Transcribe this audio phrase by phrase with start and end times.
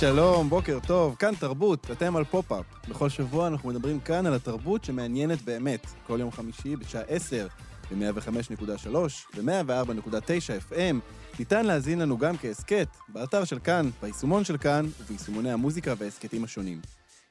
[0.00, 2.64] שלום, בוקר טוב, כאן תרבות, אתם על פופ-אפ.
[2.88, 5.86] בכל שבוע אנחנו מדברים כאן על התרבות שמעניינת באמת.
[6.06, 7.46] כל יום חמישי בשעה 10
[7.90, 8.94] ב-105.3
[9.36, 10.96] ו-104.9 FM.
[11.38, 16.80] ניתן להאזין לנו גם כהסכת, באתר של כאן, ביישומון של כאן וביישומוני המוזיקה וההסכתים השונים.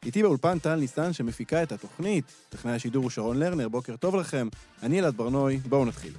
[0.05, 4.47] איתי באולפן טל ניסן שמפיקה את התוכנית, טכנאי השידור הוא שרון לרנר, בוקר טוב לכם.
[4.83, 6.13] אני אלעד בר-נוי, בואו נתחיל.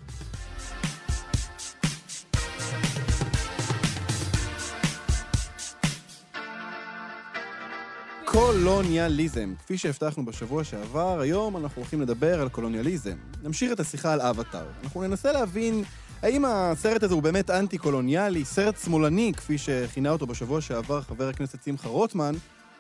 [8.33, 9.55] קולוניאליזם.
[9.59, 13.17] כפי שהבטחנו בשבוע שעבר, היום אנחנו הולכים לדבר על קולוניאליזם.
[13.43, 14.67] נמשיך את השיחה על אבטאר.
[14.85, 15.85] אנחנו ננסה להבין
[16.23, 21.63] האם הסרט הזה הוא באמת אנטי-קולוניאלי, סרט שמאלני, כפי שכינה אותו בשבוע שעבר חבר הכנסת
[21.65, 22.35] שמחה רוטמן,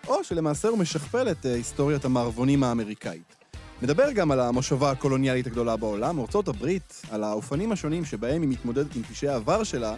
[0.09, 3.37] או שלמעשה הוא משכפל את אה, היסטוריית המערבונים האמריקאית.
[3.83, 8.97] נדבר גם על המושבה הקולוניאלית הגדולה בעולם, ארצות הברית, על האופנים השונים שבהם היא מתמודדת
[8.97, 9.95] עם פשעי העבר שלה,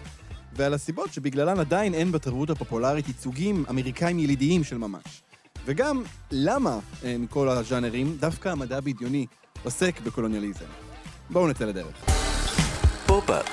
[0.53, 5.23] ועל הסיבות שבגללן עדיין אין בתרבות הפופולרית ייצוגים אמריקאים ילידיים של ממש.
[5.65, 6.79] וגם למה
[7.19, 9.27] מכל הז'אנרים דווקא המדע הבדיוני
[9.65, 10.65] עוסק בקולוניאליזם.
[11.31, 12.05] בואו נצא לדרך.
[13.07, 13.47] פופ-אפ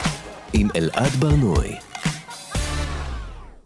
[0.54, 1.76] עם אלעד ברנועי.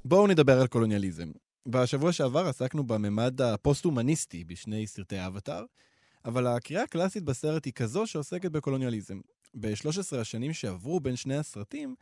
[0.05, 1.31] בואו נדבר על קולוניאליזם.
[1.67, 5.66] בשבוע שעבר עסקנו בממד הפוסט-הומניסטי בשני סרטי אבטאר,
[6.25, 9.19] אבל הקריאה הקלאסית בסרט היא כזו שעוסקת בקולוניאליזם.
[9.59, 11.95] ב-13 השנים שעברו בין שני הסרטים,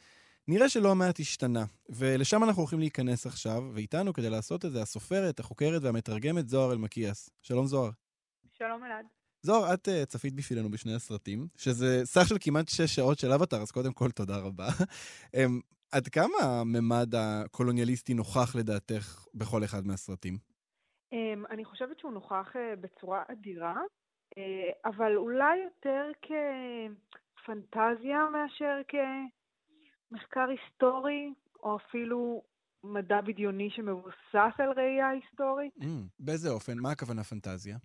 [0.47, 5.39] נראה שלא מעט השתנה, ולשם אנחנו הולכים להיכנס עכשיו, ואיתנו כדי לעשות את זה הסופרת,
[5.39, 7.29] החוקרת והמתרגמת זוהר אלמקיאס.
[7.41, 7.89] שלום זוהר.
[8.53, 9.05] שלום אלעד.
[9.41, 13.61] זוהר, את uh, צפית בשבילנו בשני הסרטים, שזה סך של כמעט שש שעות של אבטר,
[13.61, 14.67] אז קודם כל תודה רבה.
[14.67, 15.39] um,
[15.95, 20.37] עד כמה הממד הקולוניאליסטי נוכח לדעתך בכל אחד מהסרטים?
[21.13, 21.17] Um,
[21.49, 24.39] אני חושבת שהוא נוכח uh, בצורה אדירה, uh,
[24.85, 28.95] אבל אולי יותר כפנטזיה מאשר כ...
[30.11, 31.33] מחקר היסטורי,
[31.63, 32.41] או אפילו
[32.83, 35.73] מדע בדיוני שמבוסס על ראייה היסטורית.
[35.77, 35.85] Mm,
[36.19, 36.73] באיזה אופן?
[36.79, 37.77] מה הכוונה פנטזיה?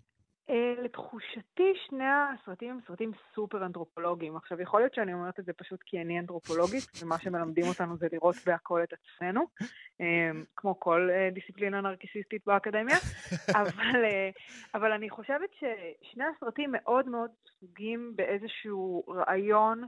[0.50, 4.36] Uh, לתחושתי שני הסרטים הם סרטים סופר אנתרופולוגיים.
[4.36, 8.06] עכשיו, יכול להיות שאני אומרת את זה פשוט כי אני אנתרופולוגית, ומה שמלמדים אותנו זה
[8.12, 10.04] לראות בהכל את עצמנו, uh,
[10.56, 12.96] כמו כל uh, דיסציפלינה נרקיסיסטית באקדמיה,
[13.60, 14.38] אבל, uh,
[14.74, 19.84] אבל אני חושבת ששני הסרטים מאוד מאוד סוגים באיזשהו רעיון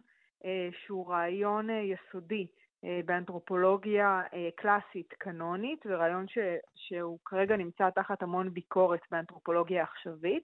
[0.87, 2.47] שהוא רעיון אה, יסודי
[2.85, 4.23] אה, באנתרופולוגיה
[4.57, 6.39] קלאסית קנונית, ורעיון ש,
[6.75, 10.43] שהוא כרגע נמצא תחת המון ביקורת באנתרופולוגיה העכשווית,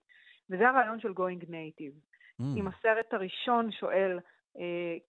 [0.50, 2.14] וזה הרעיון של going native.
[2.40, 2.44] Mm.
[2.56, 4.18] אם הסרט הראשון שואל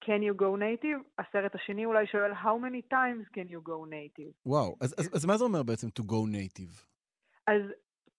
[0.04, 4.34] can you go native, הסרט השני אולי שואל how many times can you go native.
[4.46, 6.86] וואו, אז, אז, אז מה זה אומר בעצם to go native?
[7.48, 7.62] אז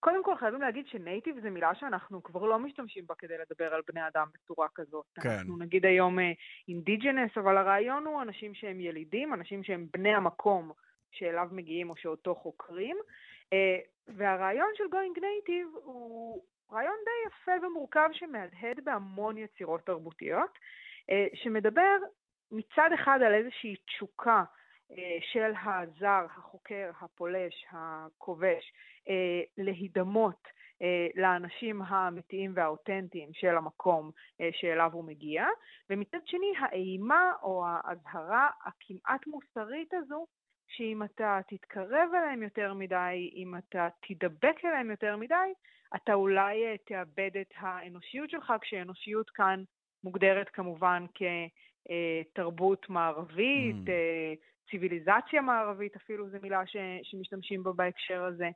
[0.07, 3.83] קודם כל חייבים להגיד שנייטיב זה מילה שאנחנו כבר לא משתמשים בה כדי לדבר על
[3.89, 5.05] בני אדם בצורה כזאת.
[5.21, 5.29] כן.
[5.31, 6.19] אנחנו נגיד היום
[6.69, 10.73] אינדיג'נס, אה, אבל הרעיון הוא אנשים שהם ילידים, אנשים שהם בני המקום
[11.11, 12.97] שאליו מגיעים או שאותו חוקרים.
[13.53, 13.79] אה,
[14.09, 20.59] והרעיון של going native הוא רעיון די יפה ומורכב שמהדהד בהמון יצירות תרבותיות,
[21.11, 21.97] אה, שמדבר
[22.53, 24.45] מצד אחד על איזושהי תשוקה
[25.33, 28.73] של הזר, החוקר, הפולש, הכובש,
[29.09, 30.49] אה, להידמות
[30.83, 34.11] אה, לאנשים האמיתיים והאותנטיים של המקום
[34.41, 35.45] אה, שאליו הוא מגיע,
[35.91, 40.27] ומצד שני האימה או האזהרה הכמעט מוסרית הזו
[40.69, 45.53] שאם אתה תתקרב אליהם יותר מדי, אם אתה תידבק אליהם יותר מדי,
[45.97, 49.63] אתה אולי תאבד את האנושיות שלך, כשאנושיות כאן
[50.05, 53.91] מוגדרת כמובן כתרבות מערבית, mm.
[54.71, 58.49] ציוויליזציה מערבית אפילו, זו מילה ש, שמשתמשים בה בהקשר הזה.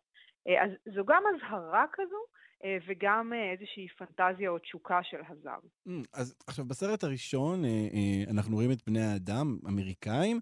[0.48, 2.22] אה, אז זו גם אזהרה כזו,
[2.64, 5.58] אה, וגם אה, איזושהי פנטזיה או תשוקה של הזר.
[5.88, 7.62] Mm, אז עכשיו, בסרט הראשון
[8.30, 10.40] אנחנו רואים את בני האדם, אמריקאים,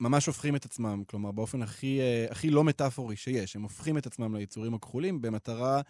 [0.00, 2.00] ממש הופכים את עצמם, כלומר, באופן הכי,
[2.30, 3.56] הכי לא מטאפורי שיש.
[3.56, 5.80] הם הופכים את עצמם ליצורים הכחולים במטרה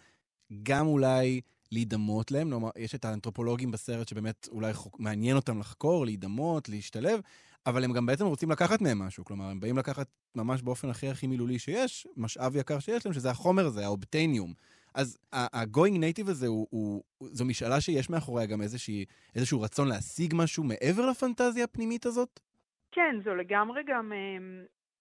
[0.63, 1.41] גם אולי
[1.71, 2.49] להידמות להם.
[2.49, 7.19] כלומר, יש את האנתרופולוגים בסרט שבאמת אולי חוק, מעניין אותם לחקור, להידמות, להשתלב,
[7.65, 9.25] אבל הם גם בעצם רוצים לקחת מהם משהו.
[9.25, 13.29] כלומר, הם באים לקחת ממש באופן הכי הכי מילולי שיש, משאב יקר שיש להם, שזה
[13.29, 14.53] החומר הזה, האובטניום.
[14.93, 19.05] אז ה-going native הזה, הוא, הוא, זו משאלה שיש מאחוריה גם איזושהי,
[19.35, 22.39] איזשהו רצון להשיג משהו מעבר לפנטזיה הפנימית הזאת?
[22.91, 24.11] כן, זו לגמרי גם...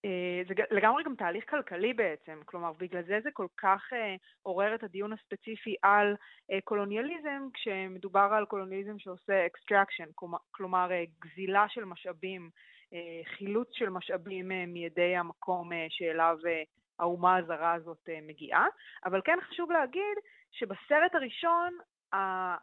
[0.04, 4.74] אה, זה לגמרי גם תהליך כלכלי בעצם, כלומר בגלל זה זה כל כך אה, עורר
[4.74, 6.14] את הדיון הספציפי על
[6.52, 10.88] אה, קולוניאליזם, כשמדובר על קולוניאליזם שעושה extraction, כלומר
[11.24, 12.50] גזילה של משאבים,
[13.24, 16.38] חילוץ של משאבים מידי המקום שאליו
[16.98, 18.66] האומה הזרה הזאת מגיעה,
[19.04, 20.16] אבל כן חשוב להגיד
[20.50, 21.78] שבסרט הראשון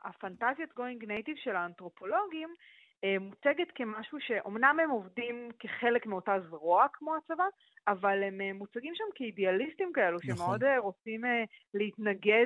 [0.04, 2.50] הפנטזיית going native של האנתרופולוגים
[3.20, 7.44] מוצגת כמשהו שאומנם הם עובדים כחלק מאותה זרוע כמו הצבא,
[7.88, 10.36] אבל הם אה, מוצגים שם כאידיאליסטים כאלו, נכון.
[10.36, 11.22] שמאוד אה, רוצים
[11.74, 12.46] להתנגד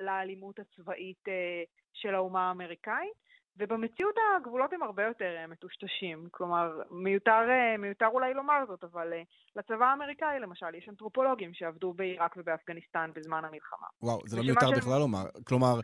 [0.00, 1.24] לאלימות הצבאית
[1.92, 3.24] של האומה האמריקאית.
[3.56, 6.28] ובמציאות הגבולות הם הרבה יותר מטושטשים.
[6.30, 7.40] כלומר, מיותר,
[7.78, 9.12] מיותר אולי לומר זאת, אבל
[9.56, 13.86] לצבא האמריקאי למשל יש אנתרופולוגים שעבדו בעיראק ובאפגניסטן בזמן המלחמה.
[14.02, 14.70] וואו, זה לא מיותר.
[14.76, 15.24] בכלל לומר.
[15.46, 15.80] כלומר,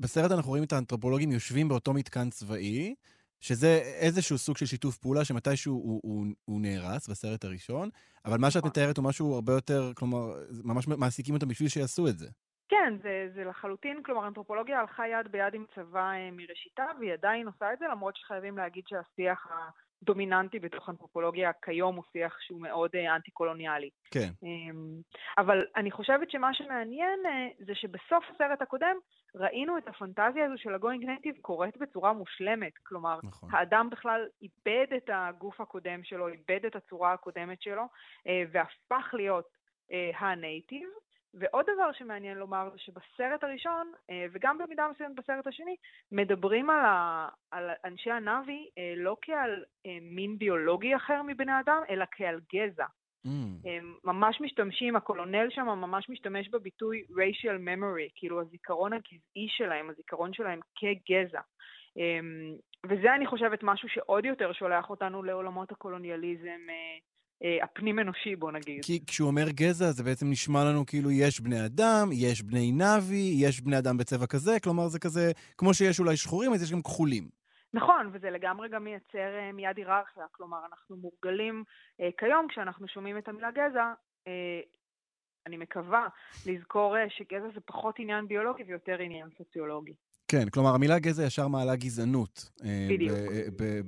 [0.00, 2.94] בסרט אנחנו רואים את האנתרופולוגים יושבים באותו מתקן צבאי,
[3.40, 7.88] שזה איזשהו סוג של שיתוף פעולה שמתישהו הוא, הוא, הוא נהרס בסרט הראשון,
[8.24, 8.70] אבל מה שאת נכון.
[8.70, 10.18] מתארת הוא משהו הרבה יותר, כלומר,
[10.64, 12.28] ממש מעסיקים אותם בשביל שיעשו את זה.
[12.68, 17.46] כן, זה, זה לחלוטין, כלומר, אנתרופולוגיה הלכה יד ביד עם צבא אה, מראשיתה, והיא עדיין
[17.46, 19.46] עושה את זה, למרות שחייבים להגיד שהשיח
[20.02, 23.90] דומיננטי בתוך אנתרופולוגיה כיום הוא שיח שהוא מאוד אה, אנטי-קולוניאלי.
[24.10, 24.28] כן.
[24.42, 25.00] אמ,
[25.38, 28.96] אבל אני חושבת שמה שמעניין אה, זה שבסוף הסרט הקודם
[29.34, 32.78] ראינו את הפנטזיה הזו של ה-going native קורית בצורה מושלמת.
[32.82, 33.48] כלומר, נכון.
[33.52, 37.82] האדם בכלל איבד את הגוף הקודם שלו, איבד את הצורה הקודמת שלו,
[38.26, 39.48] אה, והפך להיות
[40.18, 40.88] הנייטיב.
[41.34, 45.76] ועוד דבר שמעניין לומר זה שבסרט הראשון, אה, וגם במידה מסוימת בסרט השני,
[46.12, 51.82] מדברים על, ה, על אנשי הנאבי אה, לא כעל אה, מין ביולוגי אחר מבני אדם,
[51.90, 52.86] אלא כעל גזע.
[53.26, 53.68] Mm.
[53.68, 60.32] הם ממש משתמשים, הקולונל שם ממש משתמש בביטוי racial memory, כאילו הזיכרון הגזעי שלהם, הזיכרון
[60.32, 61.40] שלהם כגזע.
[62.86, 66.60] וזה אני חושבת משהו שעוד יותר שולח אותנו לעולמות הקולוניאליזם
[67.44, 68.84] אה, הפנים-אנושי, בוא נגיד.
[68.84, 73.34] כי כשהוא אומר גזע, זה בעצם נשמע לנו כאילו יש בני אדם, יש בני נאבי,
[73.36, 76.82] יש בני אדם בצבע כזה, כלומר זה כזה, כמו שיש אולי שחורים, אז יש גם
[76.82, 77.41] כחולים.
[77.74, 80.24] נכון, וזה לגמרי גם מייצר uh, מיד היררכיה.
[80.32, 81.64] כלומר, אנחנו מורגלים
[82.00, 83.92] uh, כיום, כשאנחנו שומעים את המילה גזע,
[84.24, 84.28] uh,
[85.46, 86.08] אני מקווה
[86.46, 89.94] לזכור uh, שגזע זה פחות עניין ביולוגי ויותר עניין סוציולוגי.
[90.28, 92.50] כן, כלומר, המילה גזע ישר מעלה גזענות.
[92.64, 93.18] אה, בדיוק.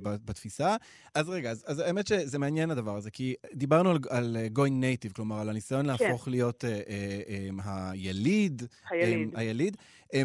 [0.01, 0.75] בתפיסה.
[1.15, 4.83] אז רגע, אז, אז האמת שזה מעניין הדבר הזה, כי דיברנו על, על אה, going
[4.83, 5.87] native, כלומר, על הניסיון כן.
[5.87, 8.61] להפוך להיות אה, אה, אה, היליד.
[8.89, 9.35] היליד.
[9.35, 9.77] אה, היליד.
[10.13, 10.21] אה,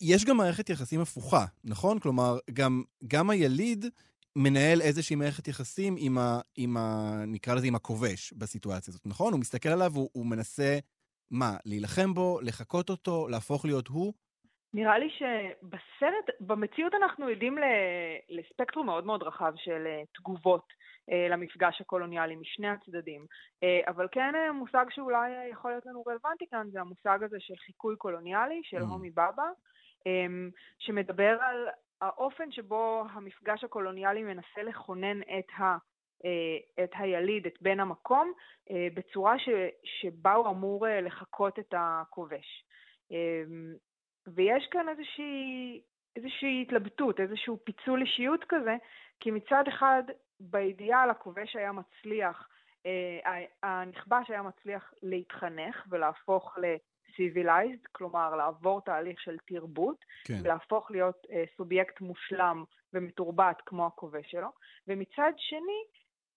[0.00, 1.98] יש גם מערכת יחסים הפוכה, נכון?
[1.98, 3.84] כלומר, גם, גם היליד
[4.36, 7.12] מנהל איזושהי מערכת יחסים עם ה, עם ה...
[7.26, 9.32] נקרא לזה עם הכובש בסיטואציה הזאת, נכון?
[9.32, 10.78] הוא מסתכל עליו, הוא, הוא מנסה,
[11.30, 14.12] מה, להילחם בו, לחקות אותו, להפוך להיות הוא?
[14.74, 17.58] נראה לי שבסרט, במציאות אנחנו עדים
[18.28, 20.66] לספקטרום מאוד מאוד רחב של אה, תגובות
[21.10, 23.26] אה, למפגש הקולוניאלי משני הצדדים.
[23.62, 27.96] אה, אבל כן מושג שאולי יכול להיות לנו רלוונטי כאן זה המושג הזה של חיקוי
[27.96, 28.84] קולוניאלי, של mm.
[28.84, 29.48] הומי בבא,
[30.78, 31.68] שמדבר על
[32.00, 35.76] האופן שבו המפגש הקולוניאלי מנסה לכונן את ה...
[36.84, 38.32] את היליד, את בן המקום,
[38.94, 39.48] בצורה ש,
[39.84, 42.64] שבה הוא אמור לחקות את הכובש.
[43.10, 43.74] אמ,
[44.26, 45.80] ויש כאן איזושהי,
[46.16, 48.76] איזושהי התלבטות, איזשהו פיצול אישיות כזה,
[49.20, 50.02] כי מצד אחד
[50.40, 52.48] באידיאל הכובש היה מצליח,
[52.86, 56.58] אה, הנכבש היה מצליח להתחנך ולהפוך
[57.18, 60.38] ל-civilized, כלומר לעבור תהליך של תרבות, כן.
[60.42, 64.48] ולהפוך להיות אה, סובייקט מושלם ומתורבת כמו הכובש שלו,
[64.88, 65.84] ומצד שני,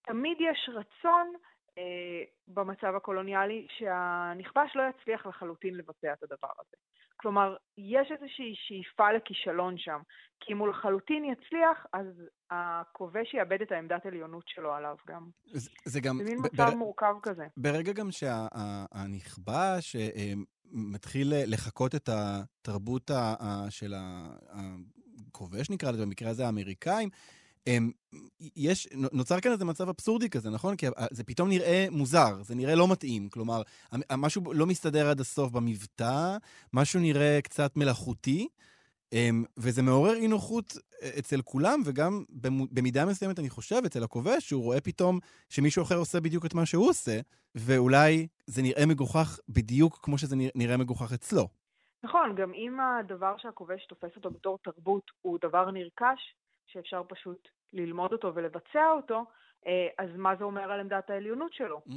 [0.06, 1.32] תמיד יש רצון
[1.78, 6.76] אה, במצב הקולוניאלי שהנכבש לא יצליח לחלוטין לבצע את הדבר הזה.
[7.20, 10.00] כלומר, יש איזושהי שאיפה לכישלון שם,
[10.40, 12.06] כי אם הוא לחלוטין יצליח, אז
[12.50, 15.28] הכובש יאבד את העמדת עליונות שלו עליו גם.
[15.52, 16.18] זה, זה גם...
[16.18, 16.74] זה מין מצב בר...
[16.74, 17.46] מורכב כזה.
[17.56, 20.32] ברגע גם שהנכבש אה,
[20.72, 23.10] מתחיל לחקות את התרבות
[23.70, 27.08] של הכובש, נקרא לזה, במקרה הזה האמריקאים,
[28.56, 30.76] יש, נוצר כאן איזה מצב אבסורדי כזה, נכון?
[30.76, 33.28] כי זה פתאום נראה מוזר, זה נראה לא מתאים.
[33.28, 33.62] כלומר,
[34.16, 36.36] משהו לא מסתדר עד הסוף במבטא,
[36.72, 38.48] משהו נראה קצת מלאכותי,
[39.58, 40.72] וזה מעורר אי נוחות
[41.02, 42.24] אה, אצל כולם, וגם
[42.72, 46.66] במידה מסוימת, אני חושב, אצל הכובש, שהוא רואה פתאום שמישהו אחר עושה בדיוק את מה
[46.66, 47.20] שהוא עושה,
[47.54, 51.48] ואולי זה נראה מגוחך בדיוק כמו שזה נראה מגוחך אצלו.
[52.02, 56.34] נכון, גם אם הדבר שהכובש תופס אותו בתור תרבות הוא דבר נרכש,
[56.66, 59.24] שאפשר פשוט ללמוד אותו ולבצע אותו,
[59.66, 61.80] אה, אז מה זה אומר על עמדת העליונות שלו?
[61.86, 61.92] Mm.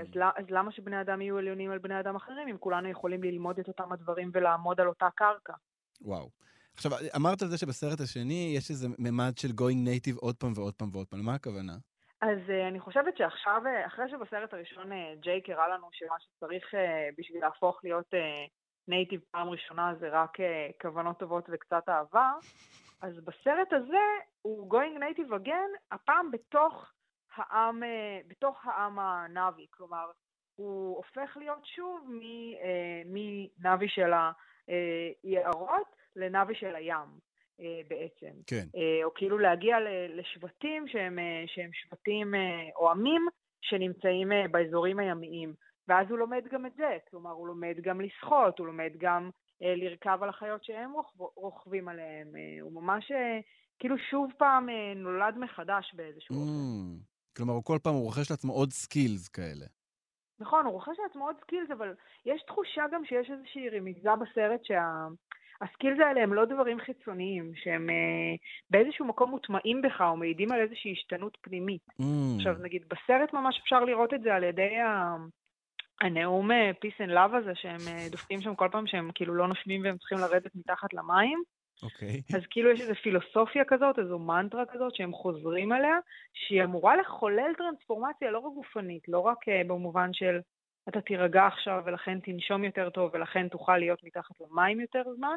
[0.00, 3.58] אז, אז למה שבני אדם יהיו עליונים על בני אדם אחרים, אם כולנו יכולים ללמוד
[3.58, 5.52] את אותם הדברים ולעמוד על אותה קרקע?
[6.02, 6.30] וואו.
[6.74, 10.74] עכשיו, אמרת על זה שבסרט השני יש איזה ממד של going native עוד פעם ועוד
[10.74, 11.72] פעם ועוד פעם, למה הכוונה?
[12.20, 16.74] אז uh, אני חושבת שעכשיו, uh, אחרי שבסרט הראשון uh, ג'ייק הראה לנו שמה שצריך
[16.74, 16.78] uh,
[17.18, 18.14] בשביל להפוך להיות
[18.88, 22.32] נייטיב uh, פעם ראשונה זה רק uh, כוונות טובות וקצת אהבה,
[23.02, 24.04] אז בסרט הזה
[24.42, 26.92] הוא going native again, הפעם בתוך
[27.36, 30.10] העם, uh, בתוך העם הנאבי, כלומר,
[30.56, 32.10] הוא הופך להיות שוב
[33.06, 34.12] מנאבי של
[35.22, 37.26] היערות לנאבי של הים.
[37.60, 38.36] אה, בעצם.
[38.46, 38.66] כן.
[38.76, 39.76] אה, או כאילו להגיע
[40.08, 42.34] לשבטים שהם, אה, שהם שבטים
[42.76, 43.26] או עמים
[43.60, 45.54] שנמצאים באזורים הימיים.
[45.88, 49.30] ואז הוא לומד גם את זה, כלומר הוא לומד גם לשחות, הוא לומד גם
[49.60, 50.92] לרכב על החיות שהם
[51.36, 52.28] רוכבים עליהם.
[52.60, 53.12] הוא ממש
[53.78, 56.98] כאילו שוב פעם נולד מחדש באיזשהו mm, אופן.
[57.36, 59.66] כלומר, הוא כל פעם הוא רוכש לעצמו עוד skills כאלה.
[60.40, 61.94] נכון, הוא רוכש לעצמו עוד skills, אבל
[62.26, 65.06] יש תחושה גם שיש איזושהי רמיזה בסרט שה...
[65.60, 68.34] ה skills האלה הם לא דברים חיצוניים, שהם אה,
[68.70, 71.82] באיזשהו מקום מוטמעים בך או מעידים על איזושהי השתנות פנימית.
[72.00, 72.04] Mm.
[72.36, 75.16] עכשיו, נגיד, בסרט ממש אפשר לראות את זה על ידי ה...
[76.00, 79.48] הנאום אה, Peace and Love הזה, שהם אה, דופקים שם כל פעם שהם כאילו לא
[79.48, 81.42] נושמים והם צריכים לרדת מתחת למים.
[81.82, 82.08] אוקיי.
[82.08, 82.36] Okay.
[82.36, 85.98] אז כאילו יש איזו פילוסופיה כזאת, איזו מנטרה כזאת שהם חוזרים עליה,
[86.32, 90.40] שהיא אמורה לחולל טרנספורמציה לא רק גופנית, לא רק uh, במובן של
[90.88, 95.36] אתה תירגע עכשיו ולכן תנשום יותר טוב ולכן תוכל להיות מתחת למים יותר זמן,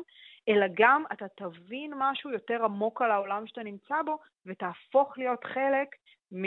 [0.50, 5.88] אלא גם אתה תבין משהו יותר עמוק על העולם שאתה נמצא בו ותהפוך להיות חלק
[6.32, 6.44] מ...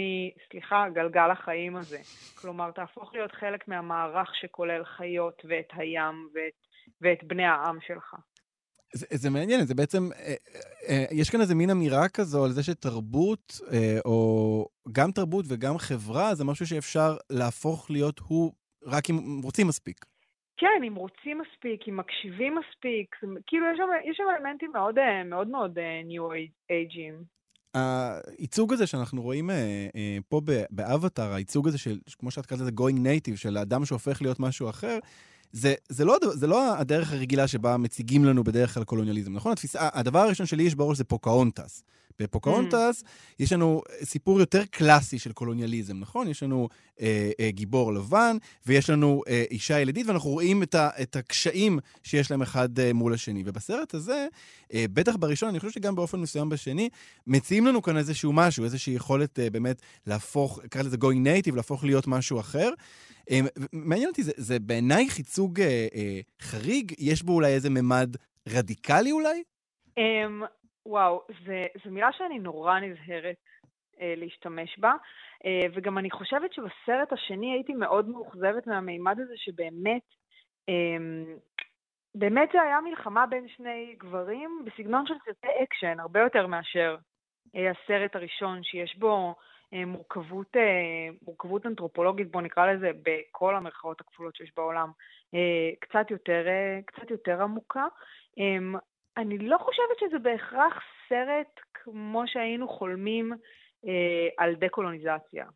[0.51, 1.99] סליחה, גלגל החיים הזה.
[2.41, 6.53] כלומר, תהפוך להיות חלק מהמערך שכולל חיות ואת הים ואת,
[7.01, 8.15] ואת בני העם שלך.
[8.93, 10.35] זה, זה מעניין, זה בעצם, אה,
[10.89, 15.79] אה, יש כאן איזה מין אמירה כזו על זה שתרבות, אה, או גם תרבות וגם
[15.79, 18.53] חברה, זה משהו שאפשר להפוך להיות הוא
[18.87, 20.05] רק אם רוצים מספיק.
[20.57, 25.25] כן, אם רוצים מספיק, אם מקשיבים מספיק, כאילו יש שם, יש שם אלמנטים מאוד אה,
[25.25, 26.37] מאוד, מאוד new אה,
[26.71, 27.25] אייג'ים.
[27.75, 32.71] הייצוג הזה שאנחנו רואים אה, אה, פה באבטאר, הייצוג הזה של, כמו שאת קראת לזה
[32.71, 34.99] going native, של האדם שהופך להיות משהו אחר,
[35.53, 39.53] זה, זה, לא, זה לא הדרך הרגילה שבה מציגים לנו בדרך כלל קולוניאליזם, נכון?
[39.53, 41.85] התפיסה, הדבר הראשון שלי יש בראש זה פוקהונטס.
[42.19, 43.07] בפוקהונטס mm.
[43.39, 46.29] יש לנו סיפור יותר קלאסי של קולוניאליזם, נכון?
[46.29, 46.69] יש לנו
[47.01, 51.79] אה, אה, גיבור לבן, ויש לנו אה, אישה ילידית, ואנחנו רואים את, ה, את הקשיים
[52.03, 53.43] שיש להם אחד אה, מול השני.
[53.47, 54.27] ובסרט הזה,
[54.75, 56.89] אה, בטח בראשון, אני חושב שגם באופן מסוים בשני,
[57.27, 61.85] מציעים לנו כאן איזשהו משהו, איזושהי יכולת אה, באמת להפוך, קרא לזה going native, להפוך
[61.85, 62.71] להיות משהו אחר.
[63.31, 63.39] אה,
[63.73, 68.17] מעניין אותי, זה, זה בעיניי ייצוג אה, אה, חריג, יש בו אולי איזה ממד
[68.49, 69.43] רדיקלי אולי?
[70.01, 70.47] Um,
[70.87, 71.23] וואו,
[71.85, 73.37] זו מילה שאני נורא נזהרת
[74.01, 74.93] אה, להשתמש בה,
[75.45, 80.03] אה, וגם אני חושבת שבסרט השני הייתי מאוד מאוכזבת מהמימד הזה שבאמת,
[80.69, 81.35] אה,
[82.15, 86.97] באמת זה היה מלחמה בין שני גברים בסגנון של סרטי אקשן, הרבה יותר מאשר
[87.57, 89.35] אה, הסרט הראשון, שיש בו
[89.87, 94.91] מורכבות, אה, מורכבות אנתרופולוגית, בואו נקרא לזה, בכל המרכאות הכפולות שיש בעולם,
[95.35, 97.87] אה, קצת יותר, אה, קצת יותר עמוקה.
[98.39, 98.79] אה,
[99.17, 100.75] אני לא חושבת שזה בהכרח
[101.09, 103.33] סרט כמו שהיינו חולמים
[103.87, 105.47] אה, על דה-קולוניזציה.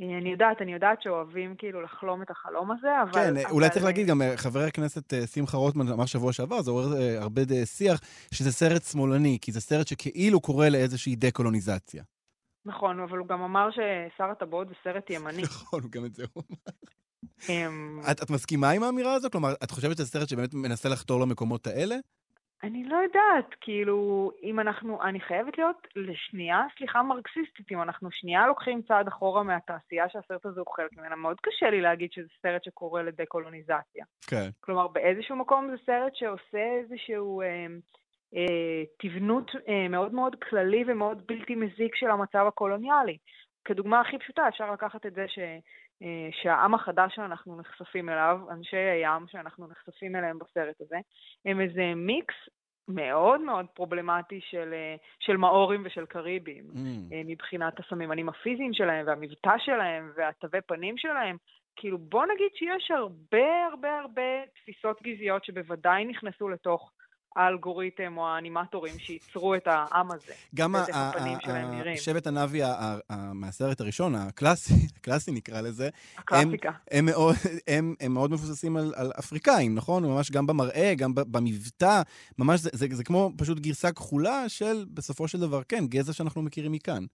[0.00, 3.12] אה, אני יודעת, אני יודעת שאוהבים כאילו לחלום את החלום הזה, אבל...
[3.12, 3.50] כן, אבל...
[3.50, 6.86] אולי צריך להגיד, גם אה, חבר הכנסת אה, שמחה רוטמן אמר שבוע שעבר, זה עורר
[7.20, 8.00] הרבה שיח,
[8.34, 12.02] שזה סרט שמאלני, כי זה סרט שכאילו קורא לאיזושהי דה-קולוניזציה.
[12.64, 15.42] נכון, אבל הוא גם אמר ששר הטבעות זה סרט ימני.
[15.52, 16.74] נכון, גם את זה הוא אמר.
[17.48, 19.30] אמ, את, את מסכימה עם האמירה הזו?
[19.30, 21.96] כלומר, את חושבת שזה סרט שבאמת מנסה לחתור למקומות האלה?
[22.62, 28.46] אני לא יודעת, כאילו, אם אנחנו, אני חייבת להיות לשנייה, סליחה, מרקסיסטית, אם אנחנו שנייה
[28.46, 32.64] לוקחים צעד אחורה מהתעשייה שהסרט הזה הוא חלק ממנה, מאוד קשה לי להגיד שזה סרט
[32.64, 34.04] שקורא לדה-קולוניזציה.
[34.26, 34.48] כן.
[34.60, 37.66] כלומר, באיזשהו מקום זה סרט שעושה איזשהו אה,
[38.98, 43.16] תבנות אה, מאוד מאוד כללי ומאוד בלתי מזיק של המצב הקולוניאלי.
[43.64, 45.38] כדוגמה הכי פשוטה, אפשר לקחת את זה ש...
[46.02, 50.96] אה, שהעם החדש שאנחנו נחשפים אליו, אנשי הים שאנחנו נחשפים אליהם בסרט הזה,
[51.44, 52.34] הם איזה מיקס
[52.88, 56.78] מאוד מאוד פרובלמטי של, אה, של מאורים ושל קריבים, mm.
[57.12, 61.36] אה, מבחינת הסממנים הפיזיים שלהם והמבטא שלהם והתווי פנים שלהם.
[61.76, 66.92] כאילו, בוא נגיד שיש הרבה הרבה הרבה תפיסות גזעיות שבוודאי נכנסו לתוך
[67.36, 70.32] האלגוריתם או האנימטורים שייצרו את העם הזה.
[70.54, 70.74] גם
[71.94, 72.60] השבט הנאבי
[73.34, 76.70] מהסרט הראשון, הקלאסי, הקלאסי נקרא לזה, הקלאסיקה.
[76.90, 77.34] הם, מאוד,
[77.66, 80.04] הם, הם מאוד מבוססים על, על אפריקאים, נכון?
[80.04, 82.02] ממש גם במראה, גם במבטא,
[82.38, 86.42] ממש זה, זה, זה כמו פשוט גרסה כחולה של, בסופו של דבר, כן, גזע שאנחנו
[86.42, 87.04] מכירים מכאן.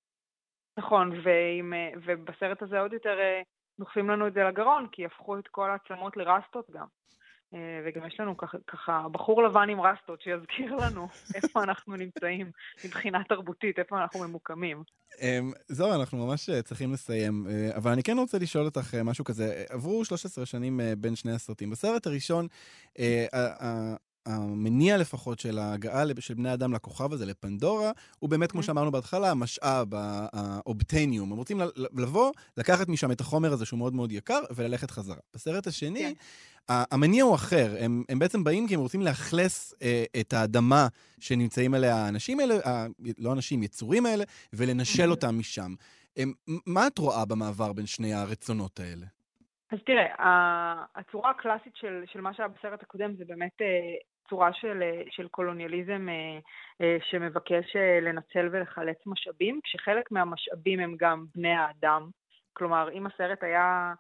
[0.79, 1.73] נכון, ועם,
[2.07, 3.43] ובסרט הזה עוד יותר אה,
[3.79, 6.87] דוחפים לנו את זה לגרון, כי הפכו את כל העצמות לרסטות גם.
[7.55, 12.51] אה, וגם יש לנו ככה, ככה בחור לבן עם רסטות שיזכיר לנו איפה אנחנו נמצאים
[12.85, 14.83] מבחינה תרבותית, איפה אנחנו ממוקמים.
[15.21, 19.25] אמ, זהו, אנחנו ממש אה, צריכים לסיים, אה, אבל אני כן רוצה לשאול אותך משהו
[19.25, 19.65] כזה.
[19.69, 21.71] עברו 13 שנים בין שני הסרטים.
[21.71, 22.47] בסרט הראשון,
[24.29, 29.31] המניע לפחות של ההגעה של בני אדם לכוכב הזה, לפנדורה, הוא באמת, כמו שאמרנו בהתחלה,
[29.31, 29.89] המשאב,
[30.33, 31.33] האובטניום.
[31.33, 35.17] הם רוצים לבוא, לקחת משם את החומר הזה שהוא מאוד מאוד יקר, וללכת חזרה.
[35.35, 36.13] בסרט השני, כן.
[36.69, 37.75] המניע הוא אחר.
[37.81, 40.87] הם, הם בעצם באים כי הם רוצים לאכלס אה, את האדמה
[41.21, 42.87] שנמצאים עליה האנשים האלה, ה,
[43.19, 45.75] לא אנשים, יצורים האלה, ולנשל אותם משם.
[46.17, 46.33] הם,
[46.67, 49.07] מה את רואה במעבר בין שני הרצונות האלה?
[49.73, 50.07] אז תראה,
[50.95, 53.67] הצורה הקלאסית של, של מה שהיה בסרט הקודם זה באמת אה,
[54.29, 56.39] צורה של, אה, של קולוניאליזם אה,
[56.81, 62.09] אה, שמבקש לנצל ולחלץ משאבים, כשחלק מהמשאבים הם גם בני האדם.
[62.53, 63.93] כלומר, אם הסרט היה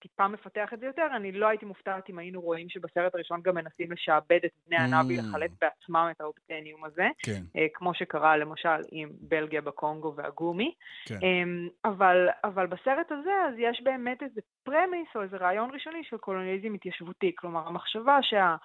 [0.00, 3.54] טיפה מפתח את זה יותר, אני לא הייתי מופתעת אם היינו רואים שבסרט הראשון גם
[3.54, 5.22] מנסים לשעבד את בני הנאבי, mm.
[5.22, 7.42] לחלץ בעצמם את האופטניום הזה, כן.
[7.74, 10.74] כמו שקרה למשל עם בלגיה בקונגו והגומי.
[11.06, 11.18] כן.
[11.22, 16.16] אמ, אבל, אבל בסרט הזה אז יש באמת איזה פרמיס או איזה רעיון ראשוני של
[16.16, 18.56] קולוניאליזם התיישבותי, כלומר המחשבה שה...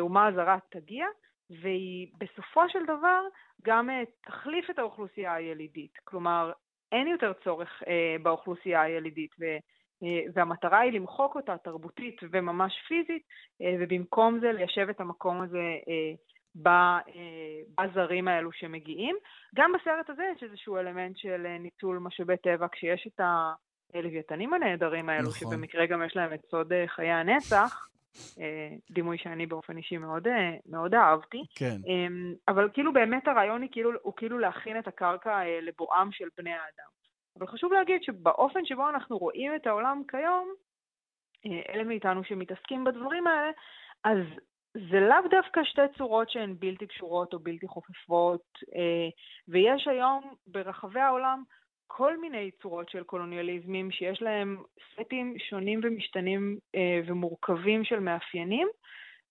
[0.00, 1.06] אומה הזרה תגיע,
[1.50, 3.20] והיא בסופו של דבר
[3.64, 5.98] גם אה, תחליף את האוכלוסייה הילידית.
[6.04, 6.52] כלומר,
[6.92, 9.58] אין יותר צורך אה, באוכלוסייה הילידית, אה,
[10.34, 13.22] והמטרה היא למחוק אותה תרבותית וממש פיזית,
[13.62, 16.14] אה, ובמקום זה ליישב את המקום הזה אה,
[16.66, 19.16] אה, בזרים האלו שמגיעים.
[19.54, 23.20] גם בסרט הזה יש איזשהו אלמנט של אה, ניצול משאבי טבע, כשיש את
[23.94, 25.50] הלוויתנים הנהדרים האלו, נכון.
[25.50, 27.95] שבמקרה גם יש להם את סוד אה, חיי הנצח, אה,
[28.90, 31.44] דימוי שאני באופן אישי מאוד, אה, מאוד אהבתי.
[31.54, 31.76] כן.
[31.86, 36.28] אמ, אבל כאילו באמת הרעיון היא כאילו, הוא כאילו להכין את הקרקע אה, לבואם של
[36.38, 36.90] בני האדם.
[37.38, 40.48] אבל חשוב להגיד שבאופן שבו אנחנו רואים את העולם כיום,
[41.68, 43.50] אלה מאיתנו שמתעסקים בדברים האלה,
[44.04, 44.18] אז
[44.90, 48.58] זה לאו דווקא שתי צורות שהן בלתי קשורות או בלתי חופפות,
[49.48, 51.42] ויש היום ברחבי העולם
[51.86, 54.62] כל מיני צורות של קולוניאליזמים שיש להם
[54.94, 58.68] סטים שונים ומשתנים אה, ומורכבים של מאפיינים,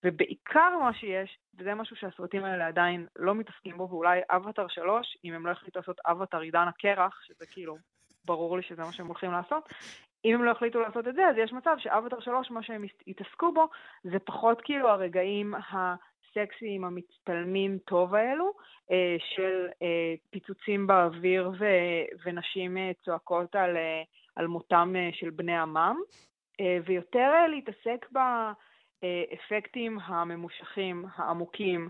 [0.04, 5.34] ובעיקר מה שיש, וזה משהו שהסרטים האלה עדיין לא מתעסקים בו, ואולי אבטר 3, אם
[5.34, 7.78] הם לא החליטו לעשות אבטר עידן הקרח, שזה כאילו,
[8.26, 9.70] ברור לי שזה מה שהם הולכים לעשות,
[10.26, 13.54] אם הם לא החליטו לעשות את זה, אז יש מצב שאבטר 3, מה שהם יתעסקו
[13.54, 13.68] בו,
[14.04, 15.96] זה פחות כאילו הרגעים ה...
[16.38, 18.52] הסקסיים המצטלמים טוב האלו,
[18.92, 21.52] אה, של אה, פיצוצים באוויר
[22.26, 23.78] ונשים אה, צועקות על,
[24.36, 25.98] על מותם של בני עמם,
[26.86, 28.06] ויותר להתעסק
[29.02, 31.90] באפקטים הממושכים, העמוקים,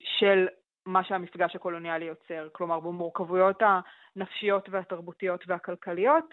[0.00, 0.46] של
[0.86, 6.24] מה שהמפגש הקולוניאלי יוצר, כלומר במורכבויות הנפשיות והתרבותיות והכלכליות,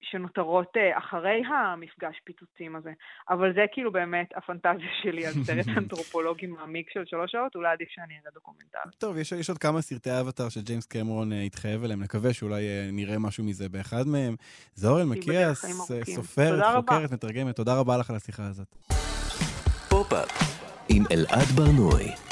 [0.00, 2.92] שנותרות אה, אחרי המפגש פיצוצים הזה.
[3.30, 7.88] אבל זה כאילו באמת הפנטזיה שלי על סרט אנתרופולוגי מעמיק של שלוש שעות, אולי עדיף
[7.90, 8.90] שאני אראה דוקומנטל.
[8.98, 12.92] טוב, יש, יש עוד כמה סרטי אבטאר שג'יימס קמרון uh, התחייב אליהם, נקווה שאולי uh,
[12.92, 14.36] נראה משהו מזה באחד מהם.
[14.74, 15.64] זוהר אלמקיאס,
[16.14, 18.76] סופרת, חוקרת, מתרגמת, תודה רבה לך על השיחה הזאת.
[19.88, 20.56] פופ-אפ
[20.88, 22.25] עם אלעד ברנועי.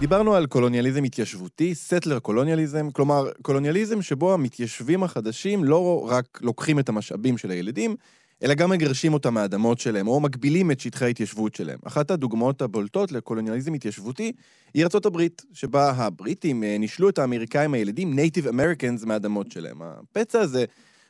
[0.00, 6.88] דיברנו על קולוניאליזם התיישבותי, settler colonialism, כלומר, קולוניאליזם שבו המתיישבים החדשים לא רק לוקחים את
[6.88, 7.96] המשאבים של הילידים,
[8.42, 11.78] אלא גם מגרשים אותם מהאדמות שלהם, או מגבילים את שטחי ההתיישבות שלהם.
[11.84, 14.32] אחת הדוגמאות הבולטות לקולוניאליזם התיישבותי
[14.74, 19.82] היא ארצות הברית, שבה הבריטים אה, נישלו את האמריקאים הילידים, נייטיב אמריקנס, מהאדמות שלהם.
[19.82, 20.64] הפצע הזה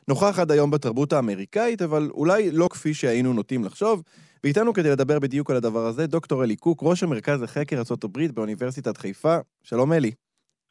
[0.07, 4.03] נוכח עד היום בתרבות האמריקאית, אבל אולי לא כפי שהיינו נוטים לחשוב.
[4.47, 8.97] ואיתנו כדי לדבר בדיוק על הדבר הזה, דוקטור אלי קוק, ראש המרכז לחקר ארה"ב באוניברסיטת
[8.97, 9.37] חיפה.
[9.63, 10.11] שלום אלי.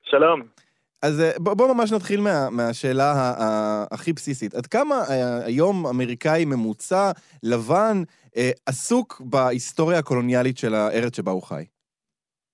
[0.03, 0.43] שלום.
[1.03, 3.33] אז אה, בוא, בוא ממש נתחיל מה, מהשאלה
[3.91, 4.55] הכי בסיסית.
[4.55, 7.11] עד כמה אה, היום אמריקאי ממוצע,
[7.43, 8.03] לבן,
[8.37, 11.65] אה, עסוק בהיסטוריה הקולוניאלית של הארץ שבה הוא חי?